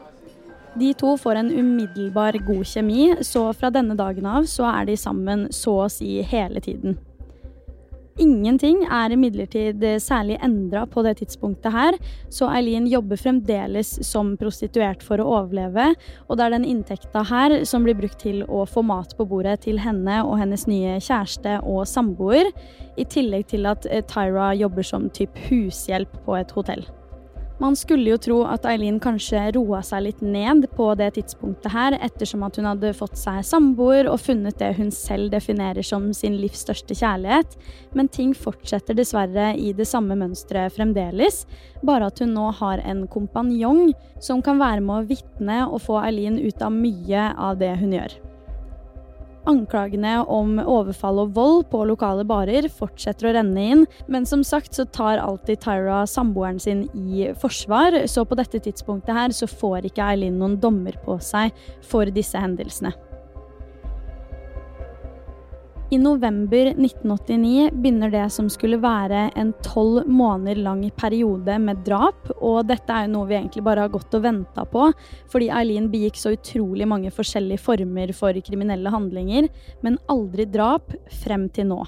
De 0.78 0.92
to 0.98 1.14
får 1.18 1.40
en 1.40 1.52
umiddelbar 1.54 2.38
god 2.46 2.66
kjemi, 2.70 3.12
så 3.26 3.48
fra 3.58 3.70
denne 3.74 3.98
dagen 3.98 4.26
av 4.30 4.50
så 4.50 4.66
er 4.70 4.90
de 4.90 4.98
sammen 4.98 5.46
så 5.54 5.76
å 5.86 5.92
si 5.94 6.20
hele 6.26 6.62
tiden. 6.62 6.98
Ingenting 8.18 8.80
er 8.90 9.14
imidlertid 9.14 9.84
særlig 10.02 10.40
endra 10.42 10.88
på 10.90 11.04
det 11.06 11.20
tidspunktet 11.20 11.70
her, 11.74 11.98
så 12.34 12.50
Eileen 12.50 12.88
jobber 12.90 13.20
fremdeles 13.22 13.92
som 14.08 14.32
prostituert 14.42 15.06
for 15.06 15.22
å 15.22 15.28
overleve, 15.36 15.92
og 16.26 16.40
det 16.40 16.48
er 16.48 16.56
den 16.56 16.66
inntekta 16.66 17.22
her 17.30 17.60
som 17.70 17.86
blir 17.86 17.98
brukt 18.00 18.18
til 18.26 18.42
å 18.50 18.66
få 18.66 18.82
mat 18.90 19.14
på 19.18 19.28
bordet 19.30 19.60
til 19.68 19.78
henne 19.84 20.24
og 20.26 20.40
hennes 20.42 20.66
nye 20.66 20.98
kjæreste 20.98 21.60
og 21.62 21.86
samboer, 21.86 22.50
i 22.98 23.06
tillegg 23.06 23.52
til 23.54 23.70
at 23.70 23.86
Tyra 24.10 24.50
jobber 24.58 24.86
som 24.86 25.12
typ 25.14 25.38
hushjelp 25.52 26.24
på 26.26 26.40
et 26.40 26.58
hotell. 26.58 26.88
Man 27.58 27.76
skulle 27.76 28.12
jo 28.12 28.18
tro 28.22 28.36
at 28.46 28.68
Eileen 28.70 29.00
kanskje 29.02 29.40
roa 29.56 29.80
seg 29.86 30.04
litt 30.06 30.20
ned 30.22 30.68
på 30.78 30.92
det 31.00 31.08
tidspunktet 31.16 31.74
her, 31.74 31.96
ettersom 32.06 32.44
at 32.46 32.60
hun 32.60 32.68
hadde 32.70 32.92
fått 32.94 33.18
seg 33.18 33.40
samboer 33.50 34.06
og 34.12 34.20
funnet 34.22 34.60
det 34.62 34.76
hun 34.78 34.92
selv 34.94 35.32
definerer 35.34 35.82
som 35.86 36.06
sin 36.14 36.38
livs 36.38 36.62
største 36.68 36.94
kjærlighet, 37.00 37.58
men 37.98 38.12
ting 38.14 38.36
fortsetter 38.38 38.98
dessverre 38.98 39.56
i 39.58 39.74
det 39.74 39.90
samme 39.90 40.20
mønsteret 40.20 40.78
fremdeles, 40.78 41.48
bare 41.82 42.12
at 42.12 42.22
hun 42.22 42.36
nå 42.38 42.52
har 42.62 42.86
en 42.86 43.08
kompanjong 43.10 43.90
som 44.22 44.46
kan 44.46 44.62
være 44.62 44.86
med 44.86 45.00
å 45.00 45.10
vitne 45.10 45.60
og 45.66 45.82
få 45.90 45.98
Eileen 46.06 46.38
ut 46.38 46.62
av 46.62 46.78
mye 46.78 47.32
av 47.34 47.58
det 47.58 47.74
hun 47.82 47.98
gjør. 47.98 48.20
Anklagene 49.48 50.20
om 50.28 50.58
overfall 50.60 51.22
og 51.24 51.34
vold 51.38 51.62
på 51.72 51.86
lokale 51.88 52.26
barer 52.28 52.68
fortsetter 52.68 53.30
å 53.30 53.34
renne 53.38 53.64
inn, 53.64 53.86
men 54.12 54.28
som 54.28 54.44
sagt 54.44 54.76
så 54.76 54.84
tar 54.92 55.22
alltid 55.24 55.62
Tyra 55.64 56.02
samboeren 56.10 56.60
sin 56.60 56.84
i 56.92 57.30
forsvar, 57.40 58.02
så 58.12 58.26
på 58.28 58.36
dette 58.40 58.60
tidspunktet 58.66 59.16
her 59.16 59.36
så 59.36 59.48
får 59.48 59.88
ikke 59.88 60.12
Eileen 60.12 60.40
noen 60.42 60.60
dommer 60.60 61.00
på 61.06 61.16
seg 61.24 61.56
for 61.88 62.12
disse 62.12 62.40
hendelsene. 62.44 62.92
I 65.90 65.98
november 65.98 66.66
1989 66.66 67.70
begynner 67.72 68.12
det 68.12 68.26
som 68.36 68.50
skulle 68.52 68.76
være 68.84 69.30
en 69.40 69.54
tolv 69.64 70.02
måneder 70.12 70.60
lang 70.60 70.82
periode 71.00 71.56
med 71.64 71.80
drap, 71.88 72.28
og 72.44 72.68
dette 72.68 72.92
er 72.92 73.06
jo 73.06 73.14
noe 73.14 73.30
vi 73.30 73.38
egentlig 73.38 73.64
bare 73.64 73.86
har 73.86 73.94
gått 73.94 74.18
og 74.20 74.26
venta 74.26 74.66
på, 74.68 74.90
fordi 75.32 75.48
Eileen 75.48 75.88
begikk 75.94 76.20
så 76.20 76.36
utrolig 76.36 76.90
mange 76.92 77.14
forskjellige 77.16 77.64
former 77.64 78.12
for 78.20 78.36
kriminelle 78.44 78.92
handlinger, 78.92 79.48
men 79.80 79.96
aldri 80.12 80.50
drap 80.52 80.92
frem 81.24 81.48
til 81.56 81.72
nå. 81.72 81.80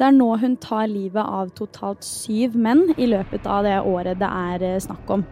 Det 0.00 0.06
er 0.08 0.16
nå 0.16 0.30
hun 0.40 0.56
tar 0.64 0.88
livet 0.88 1.26
av 1.26 1.52
totalt 1.58 2.08
syv 2.08 2.56
menn 2.56 2.86
i 2.96 3.10
løpet 3.12 3.44
av 3.44 3.68
det 3.68 3.82
året 3.82 4.16
det 4.16 4.36
er 4.54 4.64
eh, 4.64 4.80
snakk 4.80 5.12
om. 5.12 5.28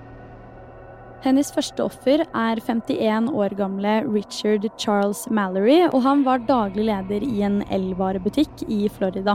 Hennes 1.26 1.48
første 1.50 1.82
offer 1.82 2.20
er 2.22 2.60
51 2.62 3.32
år 3.34 3.56
gamle 3.58 3.96
Richard 4.06 4.62
Charles 4.78 5.24
Mallory, 5.26 5.80
og 5.88 6.04
han 6.04 6.20
var 6.22 6.44
daglig 6.46 6.84
leder 6.86 7.24
i 7.26 7.40
en 7.42 7.64
elvarebutikk 7.74 8.62
i 8.70 8.84
Florida. 8.94 9.34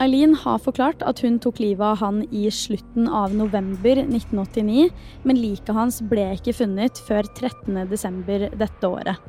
Eileen 0.00 0.32
har 0.40 0.56
forklart 0.64 1.04
at 1.04 1.20
hun 1.20 1.36
tok 1.44 1.60
livet 1.60 1.84
av 1.84 2.00
han 2.00 2.22
i 2.32 2.46
slutten 2.48 3.10
av 3.12 3.36
november 3.36 4.00
1989, 4.06 4.88
men 5.28 5.42
liket 5.42 5.76
hans 5.76 6.00
ble 6.08 6.30
ikke 6.38 6.56
funnet 6.62 7.04
før 7.04 7.28
13.12. 7.28 8.56
dette 8.56 8.88
året. 8.88 9.20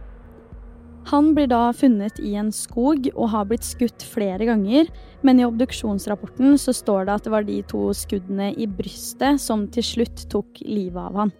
Han 1.11 1.33
blir 1.35 1.49
da 1.51 1.67
funnet 1.75 2.19
i 2.23 2.35
en 2.39 2.51
skog 2.55 3.09
og 3.13 3.31
har 3.33 3.47
blitt 3.49 3.65
skutt 3.67 4.05
flere 4.07 4.47
ganger, 4.47 4.87
men 5.21 5.39
i 5.39 5.47
obduksjonsrapporten 5.47 6.55
så 6.59 6.73
står 6.75 7.07
det 7.07 7.17
at 7.17 7.25
det 7.27 7.33
var 7.33 7.47
de 7.47 7.57
to 7.67 7.89
skuddene 7.97 8.53
i 8.55 8.67
brystet 8.69 9.41
som 9.43 9.67
til 9.67 9.83
slutt 9.83 10.27
tok 10.31 10.63
livet 10.63 11.01
av 11.03 11.25
han. 11.25 11.33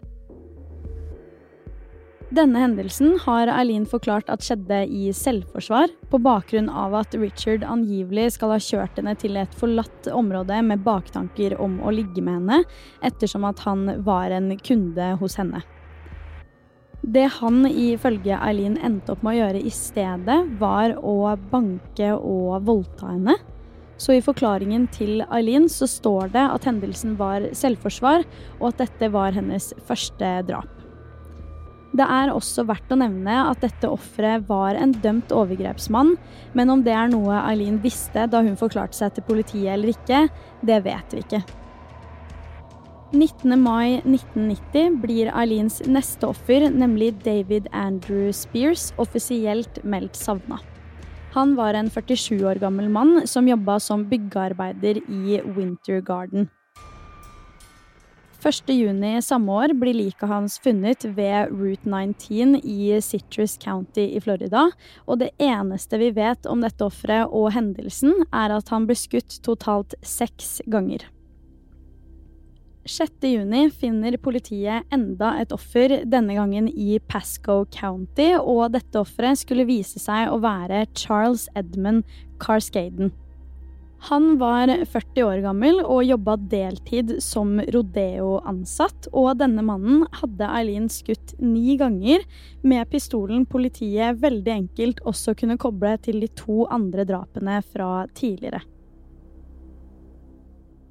Denne 2.34 2.64
hendelsen 2.64 3.20
har 3.22 3.50
Eileen 3.52 3.84
forklart 3.86 4.30
at 4.34 4.42
skjedde 4.42 4.80
i 4.90 5.12
selvforsvar, 5.14 5.92
på 6.10 6.18
bakgrunn 6.24 6.66
av 6.66 6.96
at 6.98 7.14
Richard 7.20 7.62
angivelig 7.68 8.32
skal 8.36 8.56
ha 8.56 8.58
kjørt 8.58 8.98
henne 8.98 9.14
til 9.22 9.38
et 9.38 9.54
forlatt 9.60 10.10
område 10.10 10.58
med 10.66 10.82
baktanker 10.82 11.54
om 11.62 11.78
å 11.86 11.94
ligge 11.94 12.26
med 12.26 12.40
henne, 12.40 12.64
ettersom 13.06 13.46
at 13.46 13.62
han 13.68 13.86
var 14.08 14.34
en 14.34 14.50
kunde 14.66 15.12
hos 15.22 15.38
henne. 15.38 15.62
Det 17.04 17.26
han 17.42 17.66
ifølge 17.68 18.38
Eileen 18.40 18.78
endte 18.80 19.12
opp 19.12 19.24
med 19.26 19.36
å 19.36 19.40
gjøre 19.42 19.64
i 19.68 19.72
stedet, 19.76 20.38
var 20.60 20.94
å 21.04 21.34
banke 21.52 22.14
og 22.16 22.64
voldta 22.64 23.10
henne. 23.12 23.36
Så 24.00 24.16
i 24.16 24.24
forklaringen 24.24 24.88
til 24.92 25.22
Eileen 25.28 25.68
så 25.72 25.88
står 25.88 26.32
det 26.34 26.44
at 26.56 26.68
hendelsen 26.68 27.18
var 27.20 27.50
selvforsvar, 27.56 28.24
og 28.62 28.70
at 28.72 28.86
dette 28.86 29.12
var 29.12 29.36
hennes 29.36 29.70
første 29.88 30.32
drap. 30.48 30.70
Det 31.94 32.06
er 32.10 32.32
også 32.34 32.64
verdt 32.66 32.96
å 32.96 32.98
nevne 32.98 33.36
at 33.52 33.62
dette 33.62 33.92
offeret 33.92 34.48
var 34.48 34.80
en 34.80 34.96
dømt 35.04 35.36
overgrepsmann, 35.36 36.16
men 36.58 36.72
om 36.74 36.82
det 36.88 36.96
er 36.98 37.12
noe 37.12 37.44
Eileen 37.44 37.78
visste 37.84 38.26
da 38.32 38.42
hun 38.42 38.58
forklarte 38.58 38.98
seg 38.98 39.14
til 39.14 39.28
politiet 39.28 39.76
eller 39.76 39.92
ikke, 39.94 40.24
det 40.66 40.80
vet 40.88 41.14
vi 41.14 41.22
ikke. 41.22 41.44
19. 43.14 43.60
mai 43.62 44.02
1990 44.02 44.96
blir 45.04 45.28
Eileens 45.38 45.76
neste 45.86 46.26
offer, 46.26 46.64
nemlig 46.74 47.12
David 47.22 47.68
Andrew 47.70 48.32
Spears, 48.34 48.88
offisielt 48.98 49.78
meldt 49.86 50.18
savna. 50.18 50.58
Han 51.36 51.54
var 51.54 51.78
en 51.78 51.92
47 51.94 52.42
år 52.42 52.58
gammel 52.62 52.90
mann 52.90 53.28
som 53.30 53.46
jobba 53.46 53.78
som 53.80 54.08
byggearbeider 54.10 54.98
i 55.06 55.40
Winter 55.46 56.02
Garden. 56.02 56.50
1.6 58.44 59.22
samme 59.22 59.62
år 59.62 59.78
blir 59.78 59.94
liket 59.94 60.28
hans 60.28 60.58
funnet 60.60 61.06
ved 61.06 61.54
Route 61.54 61.86
19 61.86 62.58
i 62.66 62.98
Citrus 63.02 63.60
County 63.62 64.10
i 64.18 64.20
Florida, 64.26 64.72
og 65.06 65.22
det 65.22 65.36
eneste 65.38 66.02
vi 66.02 66.10
vet 66.18 66.50
om 66.50 66.66
dette 66.66 66.82
offeret 66.84 67.30
og 67.30 67.54
hendelsen, 67.54 68.26
er 68.34 68.58
at 68.58 68.74
han 68.74 68.90
ble 68.90 68.98
skutt 68.98 69.38
totalt 69.46 69.94
seks 70.02 70.64
ganger. 70.66 71.06
6.6 72.84 73.72
finner 73.80 74.18
politiet 74.20 74.84
enda 74.92 75.30
et 75.40 75.54
offer, 75.56 76.02
denne 76.04 76.36
gangen 76.36 76.68
i 76.68 76.98
Pasco 77.08 77.64
County, 77.72 78.34
og 78.36 78.74
dette 78.76 79.00
offeret 79.00 79.40
skulle 79.40 79.68
vise 79.70 80.02
seg 80.04 80.28
å 80.28 80.42
være 80.44 80.84
Charles 80.92 81.48
Edmund 81.56 82.04
Carscaden. 82.44 83.14
Han 84.10 84.34
var 84.36 84.68
40 84.68 85.24
år 85.24 85.40
gammel 85.46 85.80
og 85.80 86.04
jobba 86.04 86.36
deltid 86.52 87.14
som 87.24 87.56
rodeo-ansatt, 87.72 89.08
og 89.16 89.38
denne 89.40 89.64
mannen 89.64 90.04
hadde 90.20 90.50
Eileen 90.52 90.90
skutt 90.92 91.38
ni 91.40 91.78
ganger, 91.80 92.28
med 92.68 92.84
pistolen 92.92 93.48
politiet 93.48 94.20
veldig 94.20 94.56
enkelt 94.58 95.00
også 95.08 95.38
kunne 95.40 95.56
koble 95.56 95.96
til 96.04 96.20
de 96.20 96.28
to 96.36 96.66
andre 96.68 97.08
drapene 97.08 97.62
fra 97.64 98.04
tidligere. 98.12 98.66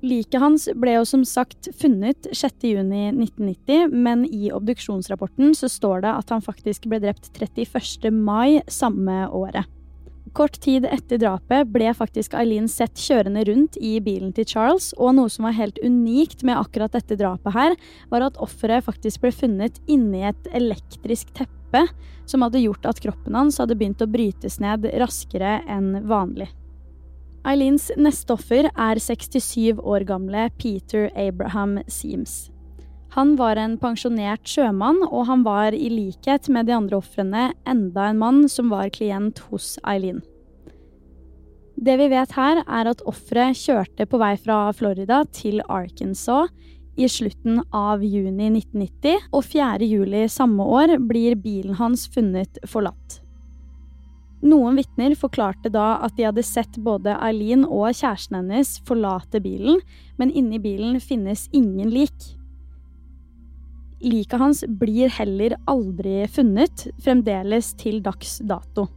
Liket 0.03 0.41
hans 0.43 0.65
ble 0.83 0.97
jo 0.97 1.05
som 1.07 1.21
sagt 1.23 1.69
funnet 1.79 2.27
6.6.1990, 2.35 3.93
men 3.95 4.25
i 4.27 4.49
obduksjonsrapporten 4.51 5.55
så 5.55 5.69
står 5.71 6.03
det 6.03 6.15
at 6.17 6.33
han 6.35 6.43
faktisk 6.43 6.89
ble 6.91 6.99
drept 7.05 7.29
31. 7.39 8.09
mai 8.11 8.59
samme 8.67 9.29
året. 9.31 9.69
Kort 10.35 10.57
tid 10.65 10.89
etter 10.89 11.21
drapet 11.21 11.69
ble 11.71 11.93
faktisk 11.95 12.35
Eileen 12.35 12.67
sett 12.71 12.99
kjørende 12.99 13.45
rundt 13.47 13.77
i 13.79 13.93
bilen 14.03 14.33
til 14.35 14.49
Charles, 14.49 14.91
og 14.97 15.15
noe 15.19 15.31
som 15.31 15.47
var 15.47 15.55
helt 15.59 15.79
unikt 15.85 16.43
med 16.43 16.59
akkurat 16.59 16.97
dette 16.97 17.19
drapet 17.21 17.55
her, 17.55 17.77
var 18.11 18.25
at 18.27 18.41
offeret 18.43 18.89
faktisk 18.89 19.23
ble 19.23 19.31
funnet 19.37 19.79
inni 19.87 20.25
et 20.27 20.49
elektrisk 20.57 21.31
teppe 21.37 21.85
som 22.27 22.43
hadde 22.43 22.65
gjort 22.65 22.91
at 22.91 23.05
kroppen 23.05 23.39
hans 23.39 23.61
hadde 23.63 23.79
begynt 23.79 24.03
å 24.03 24.11
brytes 24.11 24.59
ned 24.65 24.89
raskere 24.99 25.61
enn 25.71 26.01
vanlig. 26.11 26.51
Eileens 27.43 27.89
neste 27.99 28.37
offer 28.37 28.69
er 28.71 28.99
67 29.03 29.81
år 29.83 30.05
gamle 30.07 30.47
Peter 30.63 31.09
Abraham 31.19 31.81
Seams. 31.91 32.53
Han 33.17 33.35
var 33.37 33.59
en 33.61 33.75
pensjonert 33.81 34.47
sjømann, 34.49 35.03
og 35.11 35.27
han 35.29 35.43
var 35.45 35.75
i 35.75 35.91
likhet 35.93 36.47
med 36.49 36.71
de 36.71 36.77
andre 36.77 37.01
ofrene 37.03 37.49
enda 37.69 38.07
en 38.09 38.21
mann 38.23 38.45
som 38.49 38.71
var 38.73 38.93
klient 38.95 39.43
hos 39.51 39.75
Eileen. 39.83 40.23
Det 41.83 41.97
vi 41.99 42.07
vet 42.13 42.37
her, 42.39 42.63
er 42.63 42.93
at 42.93 43.03
offeret 43.11 43.59
kjørte 43.59 44.07
på 44.07 44.21
vei 44.23 44.37
fra 44.39 44.69
Florida 44.77 45.25
til 45.35 45.59
Arkansas 45.67 46.53
i 46.95 47.09
slutten 47.11 47.59
av 47.75 48.05
juni 48.05 48.53
1990, 48.53 49.29
og 49.35 49.45
4. 49.49 49.89
juli 49.89 50.23
samme 50.31 50.63
år 50.63 50.95
blir 51.03 51.35
bilen 51.41 51.75
hans 51.81 52.07
funnet 52.13 52.63
forlatt. 52.71 53.22
Noen 54.43 54.77
vitner 54.81 55.15
forklarte 55.15 55.71
da 55.71 56.01
at 56.03 56.17
de 56.19 56.27
hadde 56.27 56.43
sett 56.43 56.79
både 56.83 57.15
Eileen 57.23 57.63
og 57.63 57.93
kjæresten 57.95 58.41
hennes 58.41 58.75
forlate 58.89 59.39
bilen, 59.43 59.79
men 60.19 60.33
inni 60.35 60.59
bilen 60.63 60.99
finnes 61.03 61.47
ingen 61.55 61.93
lik. 61.95 62.33
Liket 64.03 64.41
hans 64.43 64.65
blir 64.67 65.13
heller 65.15 65.55
aldri 65.71 66.25
funnet, 66.27 66.89
fremdeles 67.05 67.71
til 67.79 68.01
dags 68.03 68.41
dato. 68.43 68.89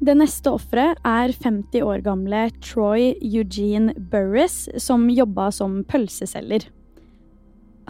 Det 0.00 0.12
neste 0.16 0.52
offeret 0.52 1.00
er 1.04 1.32
50 1.32 1.82
år 1.84 2.04
gamle 2.04 2.46
Troy 2.64 3.14
Eugene 3.20 3.94
Burris, 4.12 4.66
som 4.80 5.08
jobba 5.12 5.50
som 5.52 5.80
pølseselger. 5.88 6.68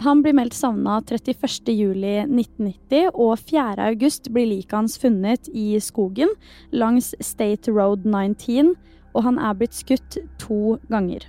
Han 0.01 0.23
blir 0.23 0.33
meldt 0.33 0.55
savna 0.57 0.95
31.07.1990, 1.05 3.11
og 3.13 3.35
4.8 3.37 4.31
blir 4.33 4.47
liket 4.49 4.73
hans 4.73 4.95
funnet 5.01 5.49
i 5.53 5.75
skogen 5.83 6.31
langs 6.73 7.11
State 7.21 7.69
Road 7.69 8.07
19, 8.07 8.73
og 9.13 9.27
han 9.27 9.37
er 9.37 9.59
blitt 9.59 9.77
skutt 9.77 10.17
to 10.41 10.79
ganger. 10.89 11.27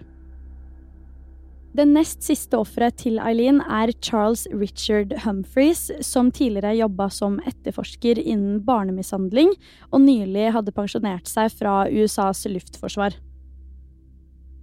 Det 1.73 1.87
nest 1.89 2.21
siste 2.25 2.59
offeret 2.61 2.99
til 3.01 3.17
Eileen 3.21 3.63
er 3.65 3.95
Charles 4.05 4.45
Richard 4.53 5.15
Humphreys, 5.25 5.87
som 6.05 6.29
tidligere 6.33 6.75
jobba 6.83 7.09
som 7.13 7.39
etterforsker 7.49 8.21
innen 8.21 8.61
barnemishandling, 8.67 9.55
og 9.89 10.05
nylig 10.05 10.51
hadde 10.53 10.75
pensjonert 10.77 11.29
seg 11.29 11.53
fra 11.57 11.87
USAs 11.89 12.45
luftforsvar. 12.53 13.17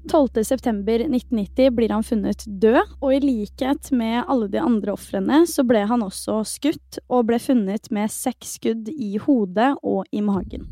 12.9.1990 0.07 1.69
blir 1.75 1.89
han 1.89 2.03
funnet 2.03 2.45
død, 2.47 2.79
og 3.01 3.13
i 3.13 3.19
likhet 3.19 3.91
med 3.91 4.23
alle 4.27 4.47
de 4.47 4.61
andre 4.61 4.95
ofrene 4.95 5.43
så 5.49 5.65
ble 5.67 5.83
han 5.89 6.05
også 6.05 6.39
skutt, 6.47 7.01
og 7.09 7.27
ble 7.29 7.39
funnet 7.41 7.91
med 7.91 8.11
seks 8.13 8.55
skudd 8.57 8.89
i 8.95 9.17
hodet 9.19 9.73
og 9.83 10.07
i 10.15 10.23
magen. 10.23 10.69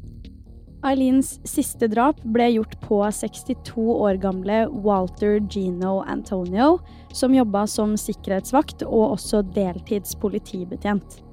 Eileens 0.86 1.40
siste 1.50 1.90
drap 1.90 2.20
ble 2.24 2.52
gjort 2.54 2.76
på 2.84 3.02
62 3.04 3.76
år 3.76 4.20
gamle 4.22 4.64
Walter 4.86 5.40
Gino 5.50 6.00
Antonio, 6.08 6.78
som 7.12 7.36
jobba 7.36 7.66
som 7.68 7.98
sikkerhetsvakt 8.00 8.86
og 8.88 9.18
også 9.18 9.42
deltids 9.56 10.16
politibetjent. 10.22 11.24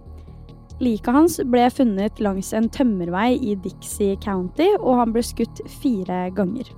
Liket 0.83 1.15
hans 1.15 1.37
ble 1.47 1.69
funnet 1.71 2.19
langs 2.25 2.51
en 2.57 2.67
tømmervei 2.73 3.37
i 3.37 3.55
Dixie 3.63 4.17
County, 4.25 4.73
og 4.81 5.05
han 5.05 5.15
ble 5.15 5.23
skutt 5.23 5.63
fire 5.79 6.27
ganger. 6.35 6.73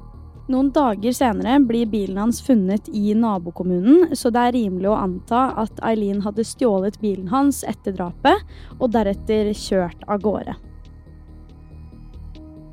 Noen 0.47 0.69
dager 0.71 1.11
senere 1.11 1.59
blir 1.67 1.89
bilen 1.91 2.21
hans 2.23 2.39
funnet 2.47 2.87
i 2.95 3.15
nabokommunen, 3.19 4.13
så 4.15 4.31
det 4.31 4.45
er 4.47 4.55
rimelig 4.55 4.93
å 4.93 4.99
anta 5.01 5.49
at 5.59 5.81
Eileen 5.83 6.23
hadde 6.23 6.45
stjålet 6.47 7.01
bilen 7.03 7.33
hans 7.33 7.65
etter 7.67 7.97
drapet, 7.97 8.45
og 8.79 8.93
deretter 8.95 9.51
kjørt 9.51 10.07
av 10.07 10.23
gårde. 10.23 10.55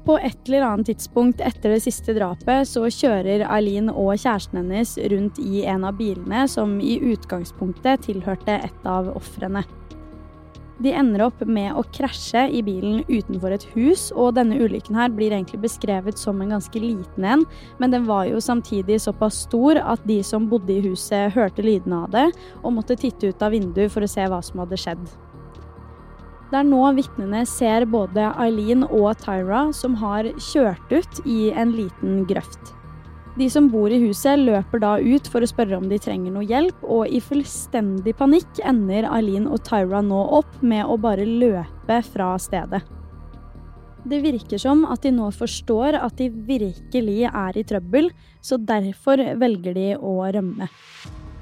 På 0.06 0.20
et 0.20 0.50
eller 0.50 0.68
annet 0.68 0.92
tidspunkt 0.92 1.42
etter 1.42 1.74
det 1.74 1.84
siste 1.86 2.14
drapet 2.14 2.68
så 2.68 2.84
kjører 2.92 3.46
Eileen 3.48 3.88
og 3.90 4.12
kjæresten 4.20 4.60
hennes 4.60 4.98
rundt 5.14 5.40
i 5.40 5.64
en 5.64 5.88
av 5.88 5.96
bilene 5.98 6.44
som 6.52 6.76
i 6.84 6.98
utgangspunktet 7.00 8.06
tilhørte 8.10 8.60
et 8.68 8.86
av 8.86 9.08
ofrene. 9.16 9.64
De 10.84 10.92
ender 10.92 11.22
opp 11.24 11.40
med 11.48 11.78
å 11.80 11.86
krasje 11.96 12.42
i 12.52 12.60
bilen 12.66 13.06
utenfor 13.08 13.54
et 13.56 13.64
hus, 13.72 14.10
og 14.20 14.34
denne 14.36 14.58
ulykken 14.60 14.98
her 15.00 15.14
blir 15.16 15.32
egentlig 15.32 15.62
beskrevet 15.64 16.20
som 16.20 16.42
en 16.44 16.52
ganske 16.58 16.82
liten 16.84 17.24
en, 17.24 17.46
men 17.80 17.94
den 17.94 18.04
var 18.10 18.28
jo 18.28 18.42
samtidig 18.44 19.00
såpass 19.00 19.46
stor 19.46 19.80
at 19.80 20.04
de 20.10 20.20
som 20.28 20.50
bodde 20.52 20.76
i 20.76 20.84
huset 20.84 21.32
hørte 21.38 21.64
lydene 21.64 22.04
av 22.04 22.12
det, 22.12 22.26
og 22.66 22.76
måtte 22.82 23.00
titte 23.00 23.32
ut 23.32 23.46
av 23.46 23.56
vinduet 23.56 23.94
for 23.94 24.04
å 24.04 24.12
se 24.12 24.28
hva 24.28 24.42
som 24.44 24.60
hadde 24.66 24.82
skjedd. 24.84 25.08
Det 26.52 26.60
er 26.60 26.68
nå 26.68 26.84
vitnene 27.00 27.48
ser 27.50 27.88
både 27.90 28.28
Eileen 28.44 28.84
og 28.84 29.16
Tyra 29.24 29.70
som 29.74 29.96
har 30.04 30.28
kjørt 30.52 30.92
ut 30.92 31.24
i 31.26 31.48
en 31.56 31.72
liten 31.80 32.26
grøft. 32.30 32.76
De 33.34 33.48
som 33.50 33.66
bor 33.74 33.90
i 33.90 33.98
huset, 33.98 34.38
løper 34.38 34.82
da 34.84 34.92
ut 35.02 35.28
for 35.32 35.42
å 35.42 35.50
spørre 35.50 35.80
om 35.80 35.88
de 35.90 35.98
trenger 36.02 36.36
noe 36.36 36.46
hjelp, 36.46 36.84
og 36.86 37.10
i 37.10 37.22
fullstendig 37.24 38.14
panikk 38.20 38.62
ender 38.62 39.08
Eileen 39.10 39.48
og 39.50 39.64
Tyra 39.66 40.04
nå 40.06 40.20
opp 40.38 40.60
med 40.62 40.86
å 40.86 41.00
bare 41.02 41.26
løpe 41.26 41.98
fra 42.12 42.36
stedet. 42.38 42.84
Det 44.06 44.20
virker 44.22 44.60
som 44.62 44.84
at 44.86 45.02
de 45.06 45.14
nå 45.16 45.32
forstår 45.34 45.98
at 45.98 46.18
de 46.20 46.28
virkelig 46.30 47.24
er 47.30 47.58
i 47.58 47.66
trøbbel, 47.66 48.12
så 48.44 48.60
derfor 48.60 49.22
velger 49.42 49.78
de 49.80 49.90
å 49.98 50.18
rømme. 50.36 50.68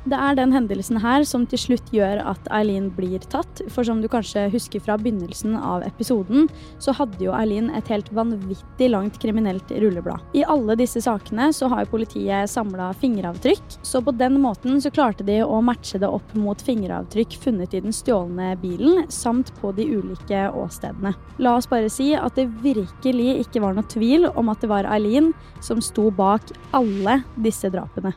Det 0.02 0.18
er 0.18 0.34
den 0.34 0.50
hendelsen 0.50 0.98
her 0.98 1.22
som 1.30 1.44
til 1.46 1.60
slutt 1.62 1.92
gjør 1.94 2.24
at 2.26 2.48
Eileen 2.58 2.88
blir 2.96 3.22
tatt. 3.30 3.62
For 3.70 3.86
som 3.86 4.00
du 4.02 4.08
kanskje 4.10 4.48
husker 4.50 4.82
fra 4.82 4.96
begynnelsen 4.98 5.54
av 5.54 5.84
episoden, 5.86 6.48
så 6.82 6.96
hadde 6.98 7.22
jo 7.22 7.36
Eileen 7.38 7.70
et 7.78 7.92
helt 7.94 8.10
vanvittig 8.18 8.88
langt 8.90 9.20
kriminelt 9.22 9.70
rulleblad. 9.70 10.24
I 10.34 10.42
alle 10.50 10.74
disse 10.80 11.04
sakene 11.06 11.52
så 11.54 11.70
har 11.70 11.84
jo 11.84 11.92
politiet 11.92 12.50
samla 12.50 12.90
fingeravtrykk, 13.02 13.78
så 13.86 14.02
på 14.02 14.16
den 14.18 14.40
måten 14.42 14.82
så 14.82 14.90
klarte 14.94 15.28
de 15.28 15.38
å 15.46 15.62
matche 15.62 16.02
det 16.02 16.10
opp 16.10 16.34
mot 16.34 16.66
fingeravtrykk 16.66 17.38
funnet 17.44 17.78
i 17.78 17.84
den 17.86 17.94
stjålne 17.94 18.56
bilen, 18.64 19.06
samt 19.14 19.54
på 19.62 19.70
de 19.78 19.86
ulike 19.86 20.48
åstedene. 20.50 21.14
La 21.38 21.54
oss 21.60 21.70
bare 21.70 21.94
si 21.94 22.16
at 22.18 22.42
det 22.42 22.50
virkelig 22.66 23.38
ikke 23.46 23.62
var 23.62 23.78
noe 23.78 23.86
tvil 23.94 24.32
om 24.34 24.50
at 24.50 24.66
det 24.66 24.74
var 24.74 24.90
Eileen 24.90 25.30
som 25.62 25.78
sto 25.86 26.10
bak 26.10 26.50
alle 26.74 27.22
disse 27.38 27.70
drapene. 27.70 28.16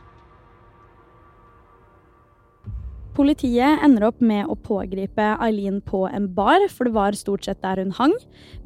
Politiet 3.15 3.79
ender 3.79 4.09
opp 4.09 4.17
med 4.19 4.49
å 4.51 4.57
pågripe 4.59 5.23
Eileen 5.39 5.77
på 5.87 6.01
en 6.09 6.25
bar, 6.35 6.65
for 6.67 6.83
det 6.83 6.95
var 6.97 7.15
stort 7.15 7.45
sett 7.47 7.61
der 7.63 7.79
hun 7.79 7.93
hang. 7.95 8.11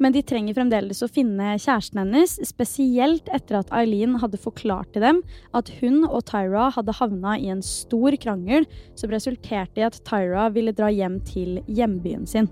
Men 0.02 0.10
de 0.16 0.24
trenger 0.26 0.56
fremdeles 0.56 1.04
å 1.06 1.10
finne 1.10 1.52
kjæresten 1.54 2.02
hennes, 2.02 2.34
spesielt 2.48 3.30
etter 3.30 3.60
at 3.60 3.70
Eileen 3.70 4.18
hadde 4.18 4.40
forklart 4.42 4.90
til 4.96 5.06
dem 5.06 5.20
at 5.54 5.70
hun 5.78 6.02
og 6.08 6.24
Tyra 6.32 6.66
hadde 6.74 6.98
havna 6.98 7.36
i 7.38 7.46
en 7.54 7.62
stor 7.62 8.18
krangel 8.18 8.66
som 8.98 9.14
resulterte 9.14 9.84
i 9.84 9.86
at 9.86 10.02
Tyra 10.08 10.48
ville 10.50 10.74
dra 10.74 10.90
hjem 10.90 11.20
til 11.30 11.62
hjembyen 11.70 12.26
sin. 12.26 12.50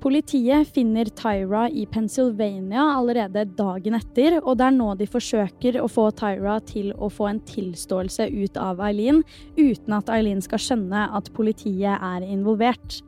Politiet 0.00 0.68
finner 0.68 1.04
Tyra 1.04 1.68
i 1.68 1.86
Pennsylvania 1.86 2.80
allerede 2.80 3.44
dagen 3.44 3.98
etter, 3.98 4.38
og 4.40 4.56
det 4.56 4.64
er 4.70 4.72
nå 4.72 4.94
de 4.96 5.04
forsøker 5.04 5.76
å 5.76 5.90
få 5.92 6.06
Tyra 6.16 6.54
til 6.64 6.94
å 6.96 7.10
få 7.12 7.26
en 7.28 7.40
tilståelse 7.44 8.30
ut 8.32 8.56
av 8.56 8.80
Eileen, 8.86 9.20
uten 9.58 9.96
at 9.98 10.08
Eileen 10.08 10.40
skal 10.40 10.62
skjønne 10.64 11.02
at 11.18 11.28
politiet 11.36 12.00
er 12.00 12.24
involvert. 12.24 13.02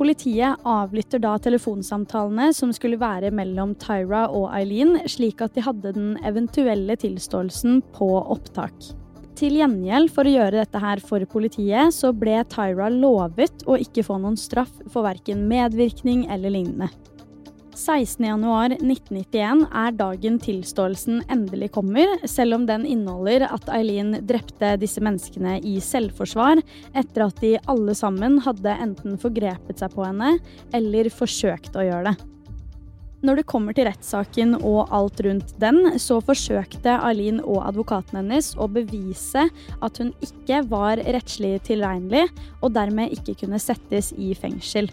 Politiet 0.00 0.64
avlytter 0.64 1.20
da 1.20 1.34
telefonsamtalene 1.44 2.48
som 2.56 2.72
skulle 2.72 2.96
være 3.02 3.34
mellom 3.36 3.74
Tyra 3.82 4.22
og 4.32 4.48
Eileen, 4.56 4.96
slik 5.04 5.44
at 5.44 5.52
de 5.58 5.66
hadde 5.66 5.92
den 5.92 6.14
eventuelle 6.24 6.96
tilståelsen 6.96 7.82
på 7.98 8.08
opptak. 8.32 8.94
Til 9.40 9.54
gjengjeld 9.56 10.10
for 10.12 10.28
å 10.28 10.32
gjøre 10.34 10.58
dette 10.60 10.80
her 10.82 11.00
for 11.00 11.24
politiet, 11.32 11.94
så 11.96 12.10
ble 12.12 12.42
Tyra 12.52 12.90
lovet 12.92 13.62
å 13.64 13.78
ikke 13.80 14.04
få 14.04 14.18
noen 14.20 14.36
straff 14.36 14.72
for 14.92 15.06
verken 15.06 15.46
medvirkning 15.48 16.26
eller 16.28 16.52
lignende. 16.52 16.90
16.1.1991 17.80 19.62
er 19.64 19.94
dagen 19.96 20.36
tilståelsen 20.44 21.22
endelig 21.32 21.70
kommer, 21.72 22.12
selv 22.28 22.58
om 22.58 22.66
den 22.68 22.84
inneholder 22.84 23.46
at 23.48 23.70
Eileen 23.72 24.18
drepte 24.28 24.74
disse 24.82 25.00
menneskene 25.00 25.56
i 25.64 25.78
selvforsvar 25.80 26.60
etter 26.92 27.24
at 27.24 27.40
de 27.40 27.54
alle 27.70 27.94
sammen 27.96 28.36
hadde 28.44 28.76
enten 28.84 29.16
forgrepet 29.22 29.80
seg 29.80 29.96
på 29.96 30.04
henne 30.04 30.34
eller 30.76 31.08
forsøkt 31.14 31.80
å 31.80 31.86
gjøre 31.86 32.10
det. 32.10 32.28
Når 33.20 33.36
det 33.36 33.48
kommer 33.52 33.76
til 33.76 33.84
rettssaken 33.84 34.54
og 34.64 34.88
alt 34.96 35.20
rundt 35.26 35.52
den, 35.60 35.82
så 36.00 36.22
forsøkte 36.24 36.94
Alin 37.04 37.42
og 37.42 37.60
advokaten 37.66 38.16
hennes 38.22 38.54
å 38.56 38.68
bevise 38.72 39.44
at 39.84 40.00
hun 40.00 40.14
ikke 40.24 40.62
var 40.70 41.02
rettslig 41.04 41.58
tilregnelig, 41.68 42.30
og 42.64 42.72
dermed 42.78 43.12
ikke 43.12 43.36
kunne 43.42 43.60
settes 43.60 44.14
i 44.16 44.32
fengsel. 44.32 44.88